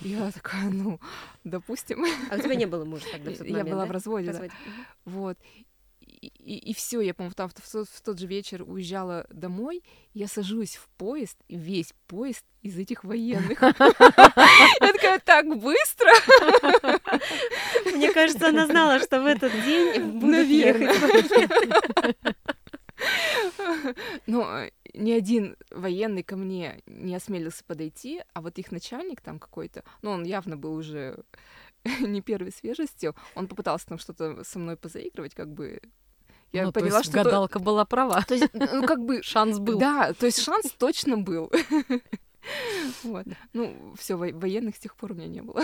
Я 0.00 0.30
такая, 0.30 0.70
ну, 0.70 1.00
допустим. 1.44 2.04
А 2.30 2.36
у 2.36 2.38
тебя 2.38 2.54
не 2.54 2.66
было 2.66 2.84
мужа 2.84 3.04
тогда 3.12 3.30
в 3.30 3.38
тот 3.38 3.48
момент, 3.48 3.66
Я 3.68 3.72
была 3.72 3.82
да? 3.82 3.88
в 3.88 3.90
разводе, 3.92 4.32
да. 4.32 4.48
Вот. 5.04 5.38
И, 6.00 6.26
и, 6.26 6.70
и 6.70 6.74
все, 6.74 7.00
я, 7.00 7.14
по-моему, 7.14 7.34
там 7.34 7.48
в, 7.48 7.54
в, 7.54 7.84
в 7.84 8.00
тот 8.02 8.18
же 8.18 8.26
вечер 8.26 8.62
уезжала 8.66 9.26
домой, 9.30 9.82
я 10.12 10.28
сажусь 10.28 10.76
в 10.76 10.88
поезд, 10.96 11.38
и 11.48 11.56
весь 11.56 11.92
поезд 12.06 12.44
из 12.62 12.78
этих 12.78 13.04
военных. 13.04 13.60
Я 13.62 14.92
такая, 14.92 15.18
так 15.20 15.46
быстро! 15.46 16.10
Мне 17.94 18.12
кажется, 18.12 18.48
она 18.48 18.66
знала, 18.66 19.00
что 19.00 19.20
в 19.20 19.26
этот 19.26 19.52
день 19.64 20.02
будет 20.18 20.46
ехать. 20.46 20.96
Ну, 24.26 24.46
ни 24.94 25.12
один 25.12 25.56
военный 25.70 26.22
ко 26.22 26.36
мне 26.36 26.82
не 26.86 27.14
осмелился 27.14 27.64
подойти, 27.64 28.22
а 28.32 28.40
вот 28.40 28.58
их 28.58 28.72
начальник 28.72 29.20
там 29.20 29.38
какой-то, 29.38 29.84
ну, 30.02 30.10
он 30.10 30.24
явно 30.24 30.56
был 30.56 30.74
уже 30.74 31.24
не 32.00 32.20
первой 32.20 32.52
свежестью, 32.52 33.14
он 33.34 33.48
попытался 33.48 33.86
там 33.86 33.98
что-то 33.98 34.44
со 34.44 34.58
мной 34.58 34.76
позаигрывать, 34.76 35.34
как 35.34 35.52
бы 35.52 35.80
я 36.52 36.66
ну, 36.66 36.72
поняла, 36.72 37.02
что 37.02 37.12
гадалка 37.12 37.58
то... 37.58 37.64
была 37.64 37.84
права. 37.84 38.22
То 38.22 38.34
есть, 38.34 38.48
ну, 38.52 38.86
как 38.86 39.04
бы 39.04 39.22
шанс 39.24 39.58
был. 39.58 39.76
Да, 39.76 40.12
то 40.12 40.26
есть 40.26 40.40
шанс 40.40 40.70
точно 40.78 41.18
был. 41.18 41.50
Вот. 43.04 43.24
Ну, 43.54 43.94
все, 43.98 44.16
военных 44.16 44.76
с 44.76 44.78
тех 44.78 44.96
пор 44.96 45.12
у 45.12 45.14
меня 45.14 45.28
не 45.28 45.40
было. 45.40 45.62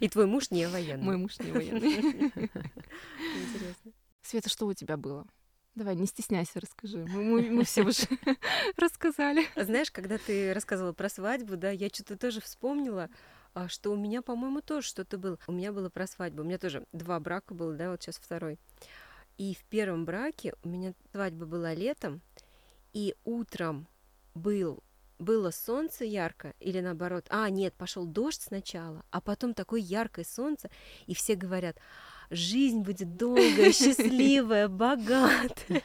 И 0.00 0.10
твой 0.10 0.26
муж 0.26 0.50
не 0.50 0.68
военный. 0.68 1.02
Мой 1.02 1.16
муж 1.16 1.38
не 1.38 1.50
военный. 1.52 1.94
Интересно. 1.94 3.92
Света, 4.20 4.50
что 4.50 4.66
у 4.66 4.74
тебя 4.74 4.98
было? 4.98 5.26
Давай, 5.76 5.94
не 5.94 6.06
стесняйся, 6.06 6.60
расскажи. 6.60 6.98
Мы, 7.08 7.22
мы, 7.22 7.42
мы 7.50 7.64
все 7.64 7.82
уже 7.82 8.06
рассказали. 8.76 9.46
Знаешь, 9.56 9.90
когда 9.90 10.18
ты 10.18 10.52
рассказывала 10.52 10.92
про 10.92 11.08
свадьбу, 11.08 11.56
да, 11.56 11.70
я 11.70 11.88
что-то 11.88 12.16
тоже 12.16 12.40
вспомнила, 12.40 13.08
а, 13.54 13.68
что 13.68 13.92
у 13.92 13.96
меня, 13.96 14.20
по-моему, 14.20 14.62
тоже 14.62 14.86
что-то 14.86 15.16
было. 15.16 15.38
У 15.46 15.52
меня 15.52 15.72
было 15.72 15.88
про 15.88 16.06
свадьбу. 16.06 16.42
У 16.42 16.44
меня 16.44 16.58
тоже 16.58 16.84
два 16.92 17.20
брака 17.20 17.54
было, 17.54 17.74
да, 17.74 17.90
вот 17.92 18.02
сейчас 18.02 18.16
второй. 18.16 18.58
И 19.38 19.54
в 19.54 19.64
первом 19.64 20.04
браке 20.04 20.54
у 20.64 20.68
меня 20.68 20.92
свадьба 21.12 21.46
была 21.46 21.72
летом, 21.72 22.20
и 22.92 23.14
утром 23.24 23.86
был 24.34 24.82
было 25.20 25.50
солнце 25.50 26.04
ярко 26.04 26.54
или 26.60 26.80
наоборот, 26.80 27.26
а 27.28 27.48
нет, 27.50 27.74
пошел 27.74 28.06
дождь 28.06 28.42
сначала, 28.42 29.04
а 29.10 29.20
потом 29.20 29.52
такое 29.54 29.80
яркое 29.80 30.24
солнце, 30.24 30.70
и 31.06 31.14
все 31.14 31.34
говорят, 31.34 31.76
жизнь 32.30 32.80
будет 32.80 33.16
долгая, 33.16 33.72
счастливая, 33.72 34.68
богатая. 34.68 35.82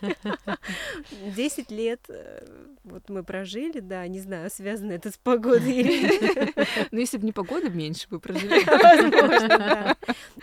Десять 1.35 1.71
лет 1.71 2.01
э, 2.07 2.45
вот 2.83 3.09
мы 3.09 3.23
прожили, 3.23 3.79
да, 3.79 4.07
не 4.07 4.19
знаю, 4.19 4.49
связано 4.51 4.91
это 4.91 5.11
с 5.11 5.17
погодой 5.17 5.73
или. 5.73 6.55
Ну, 6.91 6.99
если 6.99 7.17
бы 7.17 7.25
не 7.25 7.31
погода, 7.31 7.69
меньше 7.69 8.07
бы 8.09 8.19
прожили. 8.19 8.63
Возможно, 8.65 9.47
да. 9.47 9.97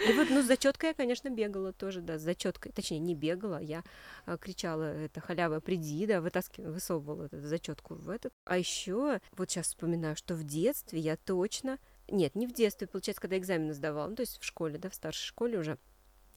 И 0.06 0.12
вот, 0.12 0.28
ну, 0.30 0.42
с 0.42 0.46
зачеткой 0.46 0.90
я, 0.90 0.94
конечно, 0.94 1.30
бегала 1.30 1.72
тоже, 1.72 2.00
да, 2.00 2.18
с 2.18 2.22
зачеткой. 2.22 2.72
Точнее, 2.72 2.98
не 2.98 3.14
бегала, 3.14 3.60
я 3.60 3.82
а, 4.26 4.36
кричала, 4.36 4.84
это 4.84 5.20
халява, 5.20 5.60
приди, 5.60 6.06
да, 6.06 6.20
вытаскивала, 6.20 6.72
высовывала 6.72 7.24
эту 7.24 7.40
зачетку 7.40 7.94
в 7.94 8.10
этот. 8.10 8.32
А 8.44 8.58
еще, 8.58 9.20
вот 9.36 9.50
сейчас 9.50 9.68
вспоминаю, 9.68 10.16
что 10.16 10.34
в 10.34 10.44
детстве 10.44 11.00
я 11.00 11.16
точно 11.16 11.78
нет, 12.08 12.34
не 12.34 12.46
в 12.46 12.52
детстве, 12.52 12.86
получается, 12.86 13.22
когда 13.22 13.38
экзамены 13.38 13.72
сдавала, 13.72 14.08
ну, 14.08 14.16
то 14.16 14.22
есть 14.22 14.40
в 14.40 14.44
школе, 14.44 14.78
да, 14.78 14.90
в 14.90 14.94
старшей 14.94 15.24
школе 15.24 15.58
уже, 15.58 15.78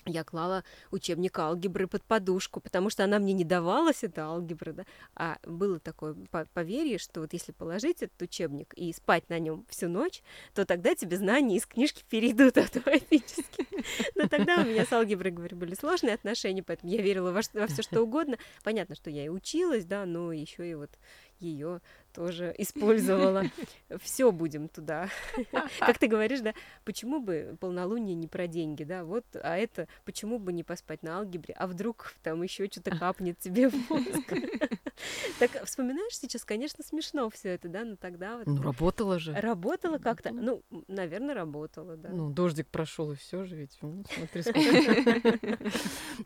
я 0.05 0.23
клала 0.23 0.63
учебник 0.91 1.37
алгебры 1.39 1.87
под 1.87 2.03
подушку, 2.03 2.59
потому 2.59 2.89
что 2.89 3.03
она 3.03 3.19
мне 3.19 3.33
не 3.33 3.43
давалась, 3.43 4.03
эта 4.03 4.25
алгебра, 4.25 4.73
да, 4.73 4.85
а 5.15 5.37
было 5.43 5.79
такое 5.79 6.15
поверье, 6.53 6.97
что 6.97 7.21
вот 7.21 7.33
если 7.33 7.51
положить 7.51 8.01
этот 8.03 8.21
учебник 8.21 8.73
и 8.75 8.93
спать 8.93 9.29
на 9.29 9.39
нем 9.39 9.65
всю 9.69 9.89
ночь, 9.89 10.21
то 10.53 10.65
тогда 10.65 10.95
тебе 10.95 11.17
знания 11.17 11.57
из 11.57 11.65
книжки 11.65 12.03
перейдут 12.09 12.57
автоматически. 12.57 13.67
Но 14.15 14.27
тогда 14.27 14.61
у 14.61 14.65
меня 14.65 14.85
с 14.85 14.93
алгеброй, 14.93 15.31
говорю, 15.31 15.57
были 15.57 15.75
сложные 15.75 16.15
отношения, 16.15 16.63
поэтому 16.63 16.91
я 16.91 17.01
верила 17.01 17.31
во, 17.31 17.41
во 17.53 17.67
все 17.67 17.81
что 17.81 18.01
угодно. 18.01 18.37
Понятно, 18.63 18.95
что 18.95 19.09
я 19.09 19.25
и 19.25 19.29
училась, 19.29 19.85
да, 19.85 20.05
но 20.05 20.31
еще 20.31 20.69
и 20.69 20.75
вот 20.75 20.91
ее 21.39 21.81
тоже 22.15 22.55
использовала. 22.57 23.43
Все 24.01 24.31
будем 24.31 24.69
туда. 24.69 25.09
Как 25.79 25.99
ты 25.99 26.07
говоришь, 26.07 26.39
да, 26.39 26.53
почему 26.85 27.19
бы 27.19 27.57
полнолуние 27.59 28.15
не 28.15 28.27
про 28.27 28.47
деньги, 28.47 28.83
да, 28.83 29.03
вот, 29.03 29.25
а 29.35 29.57
это 29.57 29.87
почему 30.05 30.39
бы 30.39 30.53
не 30.53 30.63
поспать 30.63 31.03
на 31.03 31.17
алгебре, 31.17 31.53
а 31.57 31.67
вдруг 31.67 32.13
там 32.23 32.41
еще 32.41 32.67
что-то 32.67 32.97
капнет 32.97 33.37
тебе 33.39 33.69
в 33.69 33.89
мозг. 33.89 34.33
Так 35.39 35.65
вспоминаешь 35.65 36.17
сейчас, 36.17 36.45
конечно, 36.45 36.83
смешно 36.83 37.29
все 37.29 37.49
это, 37.49 37.67
да, 37.67 37.83
но 37.83 37.95
тогда 37.95 38.37
вот. 38.37 38.47
Ну, 38.47 38.61
работало 38.61 39.19
же. 39.19 39.33
Работало 39.33 39.97
как-то, 39.97 40.31
ну, 40.31 40.63
наверное, 40.87 41.35
работало, 41.35 41.97
да. 41.97 42.09
Ну, 42.09 42.29
дождик 42.29 42.67
прошел 42.67 43.11
и 43.11 43.15
все 43.15 43.43
же 43.43 43.55
ведь. 43.55 43.77
Ну, 43.81 44.03
смотри, 44.13 44.41
сколько. 44.41 45.39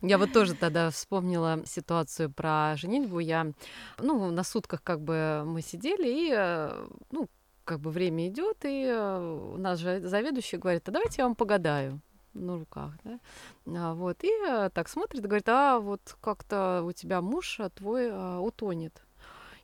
Я 0.02 0.18
вот 0.18 0.32
тоже 0.32 0.54
тогда 0.54 0.90
вспомнила 0.90 1.62
ситуацию 1.66 2.30
про 2.30 2.76
женитьбу. 2.76 3.18
Я, 3.18 3.52
ну, 3.98 4.30
на 4.30 4.44
сутках 4.44 4.82
как 4.82 5.00
бы 5.00 5.42
мы 5.46 5.62
сидели 5.62 6.08
и, 6.08 6.32
э, 6.34 6.86
ну, 7.10 7.28
как 7.64 7.80
бы 7.80 7.90
время 7.90 8.28
идет, 8.28 8.64
и 8.64 8.84
э, 8.84 9.52
у 9.54 9.56
нас 9.56 9.78
же 9.78 10.00
заведующий 10.00 10.56
говорит, 10.56 10.88
а 10.88 10.92
давайте 10.92 11.16
я 11.18 11.24
вам 11.24 11.34
погадаю 11.34 12.00
на 12.34 12.58
руках, 12.58 12.94
да, 13.04 13.18
а, 13.66 13.94
вот, 13.94 14.22
и 14.24 14.30
а, 14.48 14.70
так 14.70 14.88
смотрит, 14.88 15.22
говорит, 15.22 15.48
а 15.48 15.78
вот 15.78 16.16
как-то 16.20 16.82
у 16.84 16.92
тебя 16.92 17.20
муж 17.20 17.60
а, 17.60 17.70
твой 17.70 18.08
а, 18.10 18.40
утонет. 18.40 19.02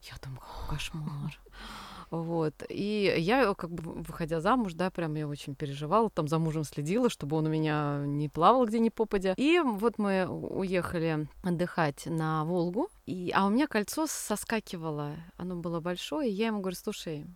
Я 0.03 0.15
думаю, 0.23 0.43
кошмар. 0.69 1.39
Вот. 2.11 2.55
И 2.69 3.15
я, 3.19 3.53
как 3.55 3.71
бы, 3.73 3.83
выходя 4.03 4.41
замуж, 4.41 4.75
да, 4.75 4.91
прям 4.91 5.15
я 5.17 5.27
очень 5.27 5.57
переживала, 5.57 6.09
там 6.09 6.29
за 6.29 6.39
мужем 6.39 6.63
следила, 6.63 7.11
чтобы 7.11 7.37
он 7.37 7.47
у 7.47 7.51
меня 7.51 8.05
не 8.07 8.29
плавал 8.29 8.65
где 8.67 8.79
ни 8.79 8.91
попадя. 8.91 9.35
И 9.37 9.59
вот 9.59 9.99
мы 9.99 10.27
уехали 10.27 11.27
отдыхать 11.43 12.07
на 12.07 12.45
Волгу, 12.45 12.89
и, 13.07 13.33
а 13.35 13.47
у 13.47 13.51
меня 13.51 13.67
кольцо 13.67 14.07
соскакивало, 14.07 15.17
оно 15.37 15.57
было 15.57 15.81
большое, 15.81 16.31
и 16.31 16.33
я 16.33 16.47
ему 16.47 16.61
говорю, 16.61 16.77
слушай, 16.77 17.27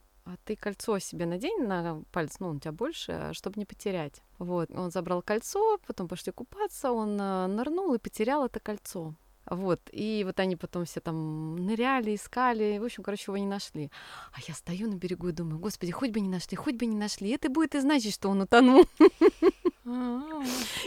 ты 0.44 0.56
кольцо 0.56 0.98
себе 0.98 1.26
надень 1.26 1.66
на 1.66 2.02
палец, 2.12 2.36
ну, 2.40 2.50
у 2.50 2.58
тебя 2.58 2.72
больше, 2.72 3.30
чтобы 3.32 3.58
не 3.58 3.64
потерять. 3.64 4.22
Вот, 4.38 4.70
он 4.70 4.90
забрал 4.90 5.22
кольцо, 5.22 5.78
потом 5.86 6.08
пошли 6.08 6.32
купаться, 6.32 6.92
он 6.92 7.20
э, 7.20 7.46
нырнул 7.46 7.94
и 7.94 7.98
потерял 7.98 8.44
это 8.44 8.60
кольцо. 8.60 9.14
Вот, 9.46 9.80
и 9.90 10.22
вот 10.24 10.38
они 10.38 10.54
потом 10.56 10.84
все 10.84 11.00
там 11.00 11.56
ныряли, 11.56 12.14
искали, 12.14 12.78
в 12.78 12.84
общем, 12.84 13.02
короче, 13.02 13.24
его 13.28 13.38
не 13.38 13.46
нашли. 13.46 13.90
А 14.32 14.38
я 14.46 14.54
стою 14.54 14.88
на 14.88 14.94
берегу 14.94 15.28
и 15.28 15.32
думаю, 15.32 15.58
господи, 15.58 15.92
хоть 15.92 16.10
бы 16.10 16.20
не 16.20 16.28
нашли, 16.28 16.56
хоть 16.56 16.76
бы 16.76 16.86
не 16.86 16.96
нашли, 16.96 17.30
это 17.30 17.48
будет 17.48 17.74
и 17.74 17.80
значить, 17.80 18.14
что 18.14 18.28
он 18.28 18.42
утонул. 18.42 18.84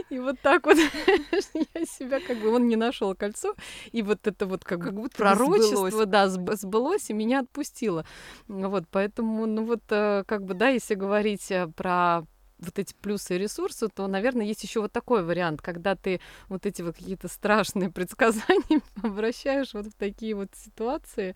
И 0.10 0.19
вот 0.19 0.39
так 0.41 0.65
вот 0.65 0.77
я 1.53 1.86
себя 1.86 2.19
как 2.19 2.38
бы 2.38 2.53
он 2.53 2.67
не 2.67 2.75
нашел 2.75 3.15
кольцо, 3.15 3.56
и 3.91 4.03
вот 4.03 4.27
это 4.27 4.45
вот 4.45 4.63
как, 4.63 4.82
как 4.82 4.93
будто 4.93 5.17
пророчество, 5.17 5.89
сбылось. 5.89 6.08
да, 6.08 6.27
сбылось 6.27 7.10
и 7.10 7.13
меня 7.13 7.39
отпустило. 7.39 8.06
Вот, 8.47 8.84
поэтому, 8.91 9.45
ну 9.45 9.65
вот, 9.65 9.82
э, 9.89 10.23
как 10.27 10.43
бы, 10.43 10.53
да, 10.53 10.69
если 10.69 10.95
говорить 10.95 11.49
э, 11.51 11.67
про 11.75 12.23
вот 12.59 12.79
эти 12.79 12.93
плюсы 12.93 13.35
и 13.35 13.37
ресурсы, 13.37 13.87
то, 13.89 14.07
наверное, 14.07 14.45
есть 14.45 14.63
еще 14.63 14.81
вот 14.81 14.91
такой 14.91 15.23
вариант, 15.23 15.61
когда 15.61 15.95
ты 15.95 16.19
вот 16.49 16.65
эти 16.65 16.81
вот 16.81 16.95
какие-то 16.95 17.27
страшные 17.27 17.89
предсказания 17.91 18.81
обращаешь 19.03 19.73
вот 19.73 19.87
в 19.87 19.93
такие 19.93 20.35
вот 20.35 20.49
ситуации 20.55 21.35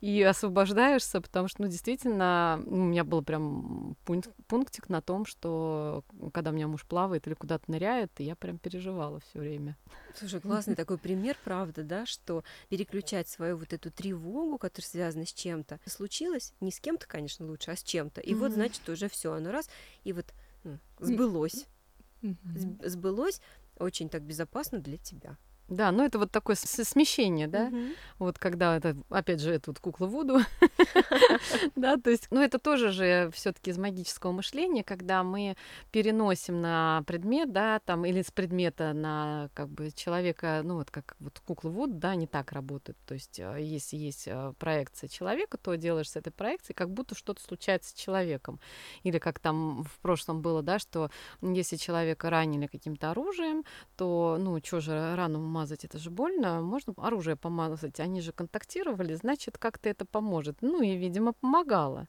и 0.00 0.22
освобождаешься, 0.22 1.20
потому 1.20 1.48
что, 1.48 1.62
ну, 1.62 1.68
действительно, 1.68 2.62
у 2.66 2.76
меня 2.76 3.04
был 3.04 3.22
прям 3.22 3.96
пунктик 4.04 4.88
на 4.88 5.00
том, 5.00 5.26
что 5.26 6.04
когда 6.32 6.50
у 6.50 6.54
меня 6.54 6.68
муж 6.68 6.84
плавает 6.84 7.26
или 7.26 7.34
куда-то 7.34 7.70
ныряет, 7.70 8.12
я 8.18 8.36
прям 8.36 8.58
переживала 8.58 9.20
все 9.20 9.40
время. 9.40 9.76
Слушай, 10.14 10.40
классный 10.40 10.74
такой 10.74 10.98
пример, 10.98 11.36
правда, 11.44 11.82
да, 11.82 12.06
что 12.06 12.44
переключать 12.68 13.28
свою 13.28 13.56
вот 13.56 13.72
эту 13.72 13.90
тревогу, 13.90 14.58
которая 14.58 14.88
связана 14.88 15.26
с 15.26 15.32
чем-то, 15.32 15.80
случилось 15.86 16.52
не 16.60 16.70
с 16.70 16.80
кем-то, 16.80 17.06
конечно, 17.06 17.46
лучше, 17.46 17.70
а 17.70 17.76
с 17.76 17.82
чем-то. 17.82 18.20
И 18.20 18.32
mm-hmm. 18.32 18.36
вот, 18.36 18.52
значит, 18.52 18.88
уже 18.88 19.08
все, 19.08 19.32
оно 19.32 19.52
раз, 19.52 19.68
и 20.04 20.12
вот 20.12 20.26
сбылось. 20.98 21.66
Сбылось 22.84 23.40
очень 23.76 24.08
так 24.08 24.22
безопасно 24.22 24.80
для 24.80 24.98
тебя. 24.98 25.36
Да, 25.68 25.92
ну 25.92 26.02
это 26.02 26.18
вот 26.18 26.30
такое 26.30 26.56
смещение, 26.56 27.46
да, 27.46 27.66
угу. 27.66 27.78
вот 28.18 28.38
когда 28.38 28.76
это, 28.76 28.96
опять 29.10 29.40
же, 29.40 29.52
это 29.52 29.70
вот 29.70 29.80
кукла 29.80 30.06
Вуду, 30.06 30.38
да, 31.76 31.98
то 31.98 32.08
есть, 32.08 32.28
ну 32.30 32.40
это 32.40 32.58
тоже 32.58 32.90
же 32.90 33.30
все 33.34 33.52
таки 33.52 33.70
из 33.70 33.76
магического 33.76 34.32
мышления, 34.32 34.82
когда 34.82 35.22
мы 35.22 35.56
переносим 35.90 36.62
на 36.62 37.02
предмет, 37.06 37.52
да, 37.52 37.80
там, 37.80 38.06
или 38.06 38.22
с 38.22 38.30
предмета 38.30 38.94
на, 38.94 39.50
как 39.52 39.68
бы, 39.68 39.90
человека, 39.90 40.62
ну 40.64 40.76
вот 40.76 40.90
как 40.90 41.16
вот 41.20 41.38
кукла 41.40 41.68
Вуду, 41.68 41.92
да, 41.92 42.14
не 42.14 42.26
так 42.26 42.52
работает, 42.52 42.96
то 43.04 43.12
есть, 43.12 43.38
э, 43.38 43.58
если 43.60 43.98
есть 43.98 44.26
э, 44.26 44.54
проекция 44.58 45.08
человека, 45.08 45.58
то 45.58 45.74
делаешь 45.74 46.10
с 46.10 46.16
этой 46.16 46.30
проекцией, 46.30 46.76
как 46.76 46.90
будто 46.90 47.14
что-то 47.14 47.42
случается 47.42 47.90
с 47.90 47.92
человеком, 47.92 48.58
или 49.02 49.18
как 49.18 49.38
там 49.38 49.84
в 49.84 50.00
прошлом 50.00 50.40
было, 50.40 50.62
да, 50.62 50.78
что 50.78 51.10
если 51.42 51.76
человека 51.76 52.30
ранили 52.30 52.68
каким-то 52.68 53.10
оружием, 53.10 53.64
то, 53.98 54.38
ну, 54.40 54.58
что 54.64 54.80
же 54.80 55.14
рану 55.14 55.57
помазать, 55.58 55.84
это 55.84 55.98
же 55.98 56.10
больно, 56.10 56.60
можно 56.60 56.94
оружие 56.96 57.36
помазать, 57.36 58.00
они 58.00 58.20
же 58.20 58.32
контактировали, 58.32 59.14
значит, 59.14 59.58
как-то 59.58 59.88
это 59.88 60.04
поможет. 60.04 60.56
Ну 60.60 60.82
и, 60.82 60.96
видимо, 60.96 61.32
помогало. 61.32 62.06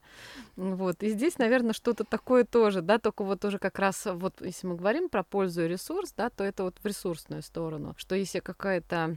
Вот, 0.56 1.02
и 1.02 1.08
здесь, 1.10 1.38
наверное, 1.38 1.72
что-то 1.72 2.04
такое 2.04 2.44
тоже, 2.44 2.80
да, 2.80 2.98
только 2.98 3.24
вот 3.24 3.40
тоже 3.40 3.58
как 3.58 3.78
раз, 3.78 4.06
вот 4.06 4.40
если 4.40 4.68
мы 4.68 4.76
говорим 4.76 5.08
про 5.08 5.22
пользу 5.22 5.62
и 5.62 5.68
ресурс, 5.68 6.14
да, 6.16 6.30
то 6.30 6.44
это 6.44 6.62
вот 6.62 6.78
в 6.82 6.86
ресурсную 6.86 7.42
сторону, 7.42 7.94
что 7.96 8.14
если 8.14 8.40
какая-то 8.40 9.16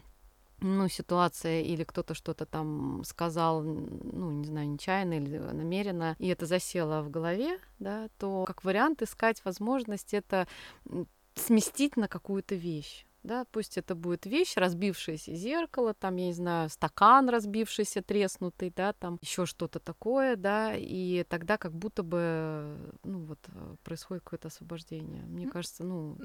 ну, 0.62 0.90
ситуация 0.90 1.62
или 1.62 1.84
кто-то 1.84 2.14
что-то 2.14 2.46
там 2.46 3.04
сказал, 3.06 3.62
ну, 3.62 4.32
не 4.32 4.46
знаю, 4.46 4.70
нечаянно 4.70 5.14
или 5.14 5.38
намеренно, 5.38 6.16
и 6.20 6.28
это 6.28 6.46
засело 6.46 7.02
в 7.02 7.10
голове, 7.10 7.60
да, 7.80 8.08
то 8.18 8.46
как 8.46 8.64
вариант 8.64 9.02
искать 9.02 9.46
возможность 9.46 10.14
это 10.14 10.48
сместить 11.36 11.98
на 11.98 12.08
какую-то 12.08 12.56
вещь 12.56 13.06
да, 13.24 13.46
пусть 13.52 13.78
это 13.78 13.96
будет 13.96 14.26
вещь, 14.26 14.56
разбившееся 14.56 15.34
зеркало, 15.34 15.94
там, 15.94 16.16
я 16.18 16.28
не 16.28 16.34
знаю, 16.34 16.70
стакан 16.70 17.30
разбившийся, 17.30 18.02
треснутый, 18.02 18.72
да, 18.76 18.94
там 18.94 19.18
еще 19.22 19.46
что-то 19.46 19.80
такое, 19.80 20.36
да, 20.36 20.74
и 20.76 21.24
тогда 21.30 21.58
как 21.58 21.74
будто 21.74 22.04
бы, 22.04 22.78
ну, 23.04 23.20
вот 23.20 23.40
э, 23.48 23.76
происходит 23.84 24.24
какое-то 24.24 24.50
освобождение. 24.50 25.24
Мне 25.24 25.48
кажется, 25.48 25.84
ну, 25.84 26.18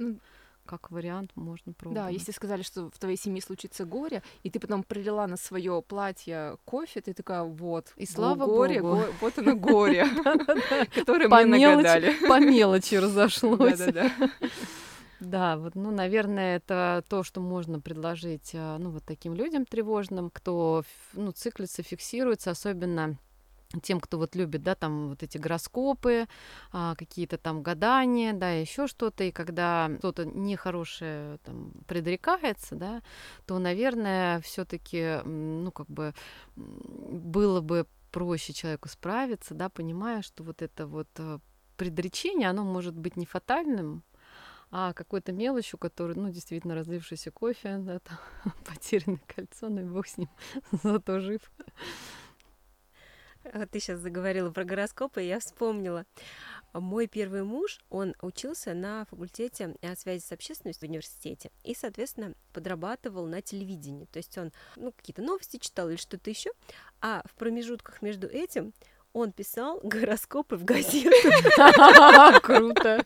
как 0.66 0.90
вариант 0.90 1.30
можно 1.34 1.72
пробовать. 1.72 2.04
Да, 2.04 2.08
если 2.10 2.30
сказали, 2.32 2.62
что 2.62 2.90
в 2.90 2.98
твоей 2.98 3.16
семье 3.16 3.40
случится 3.40 3.84
горе, 3.84 4.22
и 4.42 4.50
ты 4.50 4.60
потом 4.60 4.82
прилила 4.82 5.26
на 5.26 5.36
свое 5.36 5.82
платье 5.86 6.58
кофе, 6.64 7.00
ты 7.00 7.14
такая, 7.14 7.42
вот, 7.42 7.92
и 7.96 8.06
слава 8.06 8.44
горе, 8.44 8.82
богу. 8.82 9.04
вот 9.20 9.38
оно 9.38 9.56
горе, 9.56 10.06
которое 10.94 11.28
мне 11.28 11.68
нагадали. 11.68 12.14
По 12.28 12.38
мелочи 12.38 12.96
разошлось. 12.96 13.78
Да-да-да. 13.78 14.12
Да, 15.20 15.56
вот, 15.56 15.74
ну, 15.74 15.90
наверное, 15.90 16.56
это 16.56 17.04
то, 17.08 17.24
что 17.24 17.40
можно 17.40 17.80
предложить, 17.80 18.52
а, 18.54 18.78
ну, 18.78 18.90
вот 18.90 19.04
таким 19.04 19.34
людям 19.34 19.66
тревожным, 19.66 20.30
кто, 20.30 20.84
ну, 21.12 21.32
циклится, 21.32 21.82
фиксируется, 21.82 22.52
особенно 22.52 23.18
тем, 23.82 24.00
кто 24.00 24.16
вот 24.18 24.34
любит, 24.34 24.62
да, 24.62 24.74
там 24.74 25.10
вот 25.10 25.22
эти 25.22 25.36
гороскопы, 25.36 26.26
а, 26.72 26.94
какие-то 26.94 27.36
там 27.36 27.62
гадания, 27.62 28.32
да, 28.32 28.50
еще 28.50 28.86
что-то, 28.86 29.24
и 29.24 29.32
когда 29.32 29.90
что-то 29.98 30.24
нехорошее 30.24 31.38
там 31.44 31.72
предрекается, 31.86 32.76
да, 32.76 33.02
то, 33.46 33.58
наверное, 33.58 34.40
все-таки, 34.40 35.20
ну, 35.24 35.70
как 35.72 35.88
бы 35.88 36.14
было 36.56 37.60
бы 37.60 37.86
проще 38.10 38.52
человеку 38.52 38.88
справиться, 38.88 39.54
да, 39.54 39.68
понимая, 39.68 40.22
что 40.22 40.44
вот 40.44 40.62
это 40.62 40.86
вот 40.86 41.08
э, 41.18 41.38
предречение, 41.76 42.48
оно 42.48 42.64
может 42.64 42.96
быть 42.96 43.16
не 43.16 43.26
фатальным, 43.26 44.02
а 44.70 44.92
какой-то 44.92 45.32
мелочью, 45.32 45.78
который, 45.78 46.16
ну, 46.16 46.30
действительно, 46.30 46.74
разлившийся 46.74 47.30
кофе, 47.30 47.78
да, 47.78 48.00
там, 48.00 48.18
потерянное 48.64 49.20
кольцо, 49.26 49.68
ну 49.68 49.80
и 49.80 49.84
бог 49.84 50.06
с 50.06 50.18
ним, 50.18 50.28
зато 50.82 51.20
жив. 51.20 51.40
Ты 53.70 53.80
сейчас 53.80 54.00
заговорила 54.00 54.50
про 54.50 54.64
гороскопы, 54.64 55.22
и 55.22 55.28
я 55.28 55.40
вспомнила. 55.40 56.04
Мой 56.74 57.06
первый 57.06 57.44
муж, 57.44 57.80
он 57.88 58.14
учился 58.20 58.74
на 58.74 59.06
факультете 59.06 59.74
связи 59.96 60.22
с 60.22 60.32
общественностью 60.32 60.86
в 60.86 60.90
университете 60.90 61.50
и, 61.64 61.74
соответственно, 61.74 62.34
подрабатывал 62.52 63.26
на 63.26 63.40
телевидении. 63.40 64.04
То 64.06 64.18
есть 64.18 64.36
он 64.36 64.52
ну, 64.76 64.92
какие-то 64.92 65.22
новости 65.22 65.56
читал 65.56 65.88
или 65.88 65.96
что-то 65.96 66.28
еще, 66.28 66.50
а 67.00 67.22
в 67.24 67.34
промежутках 67.36 68.02
между 68.02 68.26
этим 68.26 68.74
он 69.18 69.32
писал 69.32 69.80
гороскопы 69.82 70.56
в 70.56 70.64
газету. 70.64 71.10
Круто. 72.42 73.04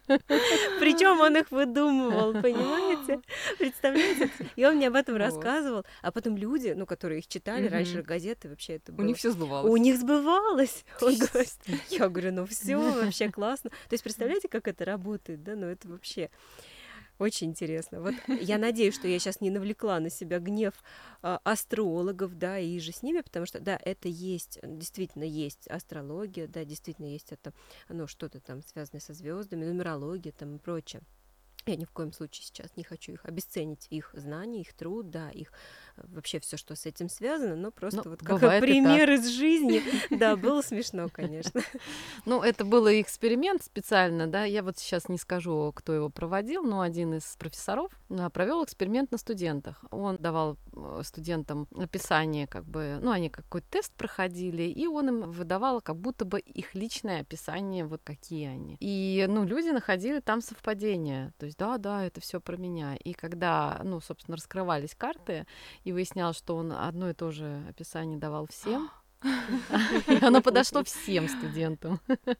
Причем 0.78 1.20
он 1.20 1.36
их 1.36 1.50
выдумывал, 1.50 2.32
понимаете? 2.34 3.20
Представляете? 3.58 4.30
И 4.56 4.64
он 4.64 4.76
мне 4.76 4.88
об 4.88 4.94
этом 4.94 5.16
рассказывал. 5.16 5.84
А 6.02 6.12
потом 6.12 6.36
люди, 6.36 6.74
ну, 6.76 6.86
которые 6.86 7.20
их 7.20 7.26
читали 7.26 7.68
раньше 7.68 8.02
газеты, 8.02 8.48
вообще 8.48 8.74
это. 8.74 8.92
У 8.92 9.02
них 9.02 9.16
все 9.16 9.30
сбывалось. 9.30 9.70
У 9.70 9.76
них 9.76 9.98
сбывалось. 9.98 10.84
Он 11.00 11.16
говорит, 11.16 11.56
я 11.90 12.08
говорю, 12.08 12.32
ну 12.32 12.46
все, 12.46 12.76
вообще 12.76 13.30
классно. 13.30 13.70
То 13.70 13.92
есть 13.92 14.02
представляете, 14.02 14.48
как 14.48 14.68
это 14.68 14.84
работает, 14.84 15.42
да? 15.42 15.56
Ну 15.56 15.66
это 15.66 15.88
вообще... 15.88 16.30
Очень 17.18 17.50
интересно. 17.50 18.00
Вот 18.00 18.14
я 18.40 18.58
надеюсь, 18.58 18.94
что 18.94 19.06
я 19.06 19.18
сейчас 19.18 19.40
не 19.40 19.50
навлекла 19.50 20.00
на 20.00 20.10
себя 20.10 20.38
гнев 20.38 20.74
а, 21.22 21.40
астрологов, 21.44 22.36
да, 22.36 22.58
и 22.58 22.78
же 22.80 22.92
с 22.92 23.02
ними, 23.02 23.20
потому 23.20 23.46
что, 23.46 23.60
да, 23.60 23.78
это 23.82 24.08
есть, 24.08 24.58
действительно 24.62 25.24
есть 25.24 25.68
астрология, 25.68 26.48
да, 26.48 26.64
действительно 26.64 27.06
есть 27.06 27.32
это, 27.32 27.52
ну, 27.88 28.06
что-то 28.06 28.40
там 28.40 28.62
связанное 28.62 29.00
со 29.00 29.14
звездами, 29.14 29.64
нумерология 29.64 30.32
там 30.32 30.56
и 30.56 30.58
прочее. 30.58 31.02
Я 31.66 31.76
ни 31.76 31.84
в 31.84 31.90
коем 31.90 32.12
случае 32.12 32.44
сейчас 32.44 32.76
не 32.76 32.82
хочу 32.82 33.12
их 33.12 33.24
обесценить, 33.24 33.86
их 33.90 34.10
знания, 34.14 34.62
их 34.62 34.72
труд, 34.72 35.10
да, 35.10 35.30
их 35.30 35.52
вообще 35.96 36.40
все, 36.40 36.56
что 36.56 36.74
с 36.74 36.86
этим 36.86 37.08
связано, 37.08 37.56
но 37.56 37.70
просто 37.70 38.02
ну, 38.04 38.10
вот 38.10 38.20
как 38.20 38.60
пример 38.60 39.10
из 39.10 39.28
жизни. 39.28 39.82
Да, 40.10 40.36
было 40.36 40.62
смешно, 40.62 41.08
конечно. 41.10 41.60
Ну, 42.24 42.42
это 42.42 42.64
был 42.64 42.88
эксперимент 42.88 43.62
специально, 43.62 44.26
да, 44.26 44.44
я 44.44 44.62
вот 44.62 44.78
сейчас 44.78 45.08
не 45.08 45.18
скажу, 45.18 45.72
кто 45.74 45.92
его 45.92 46.08
проводил, 46.08 46.62
но 46.62 46.80
один 46.80 47.14
из 47.14 47.36
профессоров 47.36 47.92
а, 48.10 48.30
провел 48.30 48.64
эксперимент 48.64 49.10
на 49.10 49.18
студентах. 49.18 49.84
Он 49.90 50.16
давал 50.16 50.56
э, 50.72 51.00
студентам 51.04 51.66
описание, 51.76 52.46
как 52.46 52.64
бы, 52.64 52.98
ну, 53.00 53.10
они 53.10 53.30
какой-то 53.30 53.66
тест 53.70 53.92
проходили, 53.94 54.64
и 54.64 54.86
он 54.86 55.08
им 55.08 55.30
выдавал 55.30 55.80
как 55.80 55.96
будто 55.96 56.24
бы 56.24 56.40
их 56.40 56.74
личное 56.74 57.20
описание, 57.20 57.84
вот 57.84 58.02
какие 58.04 58.48
они. 58.48 58.76
И, 58.80 59.26
ну, 59.28 59.44
люди 59.44 59.68
находили 59.68 60.20
там 60.20 60.40
совпадения, 60.40 61.32
то 61.38 61.46
есть, 61.46 61.51
да, 61.56 61.78
да, 61.78 62.04
это 62.04 62.20
все 62.20 62.40
про 62.40 62.56
меня. 62.56 62.96
И 62.96 63.12
когда, 63.12 63.80
ну, 63.84 64.00
собственно, 64.00 64.36
раскрывались 64.36 64.94
карты, 64.94 65.46
и 65.84 65.92
выяснялось, 65.92 66.36
что 66.36 66.56
он 66.56 66.72
одно 66.72 67.10
и 67.10 67.14
то 67.14 67.30
же 67.30 67.64
описание 67.68 68.18
давал 68.18 68.46
всем. 68.46 68.90
Оно 70.22 70.42
подошло 70.42 70.82
всем 70.84 71.28
студентам. 71.28 72.00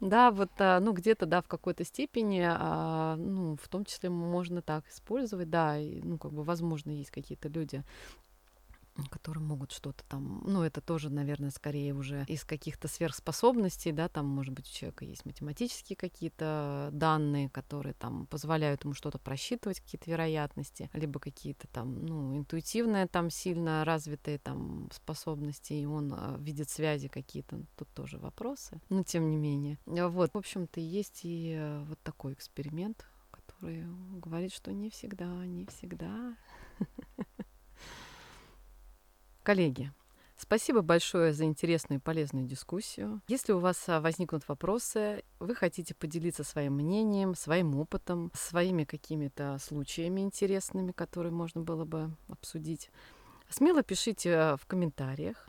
Да, 0.00 0.30
вот, 0.30 0.50
а, 0.58 0.80
ну, 0.80 0.92
где-то, 0.92 1.26
да, 1.26 1.42
в 1.42 1.48
какой-то 1.48 1.84
степени, 1.84 2.44
а, 2.46 3.16
ну, 3.16 3.56
в 3.56 3.68
том 3.68 3.84
числе 3.84 4.10
можно 4.10 4.62
так 4.62 4.86
использовать, 4.88 5.50
да, 5.50 5.76
ну, 5.78 6.18
как 6.18 6.32
бы, 6.32 6.44
возможно, 6.44 6.90
есть 6.90 7.10
какие-то 7.10 7.48
люди, 7.48 7.82
которые 9.06 9.42
могут 9.42 9.72
что-то 9.72 10.04
там, 10.08 10.42
ну, 10.44 10.62
это 10.62 10.80
тоже, 10.80 11.10
наверное, 11.10 11.50
скорее 11.50 11.94
уже 11.94 12.24
из 12.26 12.44
каких-то 12.44 12.88
сверхспособностей, 12.88 13.92
да, 13.92 14.08
там, 14.08 14.26
может 14.26 14.52
быть, 14.52 14.68
у 14.68 14.72
человека 14.72 15.04
есть 15.04 15.24
математические 15.24 15.96
какие-то 15.96 16.90
данные, 16.92 17.48
которые 17.50 17.94
там 17.94 18.26
позволяют 18.26 18.84
ему 18.84 18.94
что-то 18.94 19.18
просчитывать, 19.18 19.80
какие-то 19.80 20.10
вероятности, 20.10 20.90
либо 20.92 21.20
какие-то 21.20 21.68
там, 21.68 22.04
ну, 22.04 22.36
интуитивные 22.36 23.06
там 23.06 23.30
сильно 23.30 23.84
развитые 23.84 24.38
там 24.38 24.88
способности, 24.92 25.72
и 25.74 25.86
он 25.86 26.12
а, 26.12 26.36
видит 26.38 26.68
связи 26.70 27.08
какие-то, 27.08 27.60
тут 27.76 27.88
тоже 27.94 28.18
вопросы, 28.18 28.80
но 28.88 29.02
тем 29.02 29.30
не 29.30 29.36
менее. 29.36 29.78
Вот, 29.86 30.32
в 30.32 30.38
общем-то, 30.38 30.80
есть 30.80 31.20
и 31.24 31.54
э, 31.58 31.84
вот 31.84 31.98
такой 32.02 32.32
эксперимент, 32.32 33.06
который 33.30 33.84
говорит, 34.18 34.52
что 34.52 34.72
не 34.72 34.90
всегда, 34.90 35.26
не 35.46 35.66
всегда. 35.66 36.36
Коллеги, 39.48 39.90
Спасибо 40.36 40.82
большое 40.82 41.32
за 41.32 41.44
интересную 41.44 42.00
и 42.00 42.02
полезную 42.02 42.44
дискуссию. 42.44 43.22
Если 43.28 43.52
у 43.52 43.58
вас 43.60 43.82
а, 43.88 43.98
возникнут 44.02 44.46
вопросы, 44.46 45.24
вы 45.40 45.54
хотите 45.54 45.94
поделиться 45.94 46.44
своим 46.44 46.74
мнением, 46.74 47.34
своим 47.34 47.74
опытом, 47.76 48.30
своими 48.34 48.84
какими-то 48.84 49.56
случаями 49.58 50.20
интересными, 50.20 50.92
которые 50.92 51.32
можно 51.32 51.62
было 51.62 51.86
бы 51.86 52.14
обсудить, 52.28 52.90
смело 53.48 53.82
пишите 53.82 54.34
а, 54.34 54.56
в 54.58 54.66
комментариях. 54.66 55.48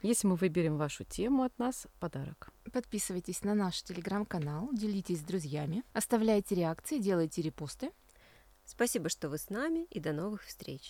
Если 0.00 0.28
мы 0.28 0.36
выберем 0.36 0.76
вашу 0.76 1.02
тему 1.02 1.42
от 1.42 1.58
нас, 1.58 1.88
подарок. 1.98 2.50
Подписывайтесь 2.72 3.42
на 3.42 3.56
наш 3.56 3.82
телеграм-канал, 3.82 4.68
делитесь 4.72 5.18
с 5.18 5.24
друзьями, 5.24 5.82
оставляйте 5.92 6.54
реакции, 6.54 6.98
делайте 6.98 7.42
репосты. 7.42 7.90
Спасибо, 8.64 9.08
что 9.08 9.28
вы 9.28 9.38
с 9.38 9.50
нами, 9.50 9.86
и 9.90 9.98
до 9.98 10.12
новых 10.12 10.44
встреч. 10.44 10.88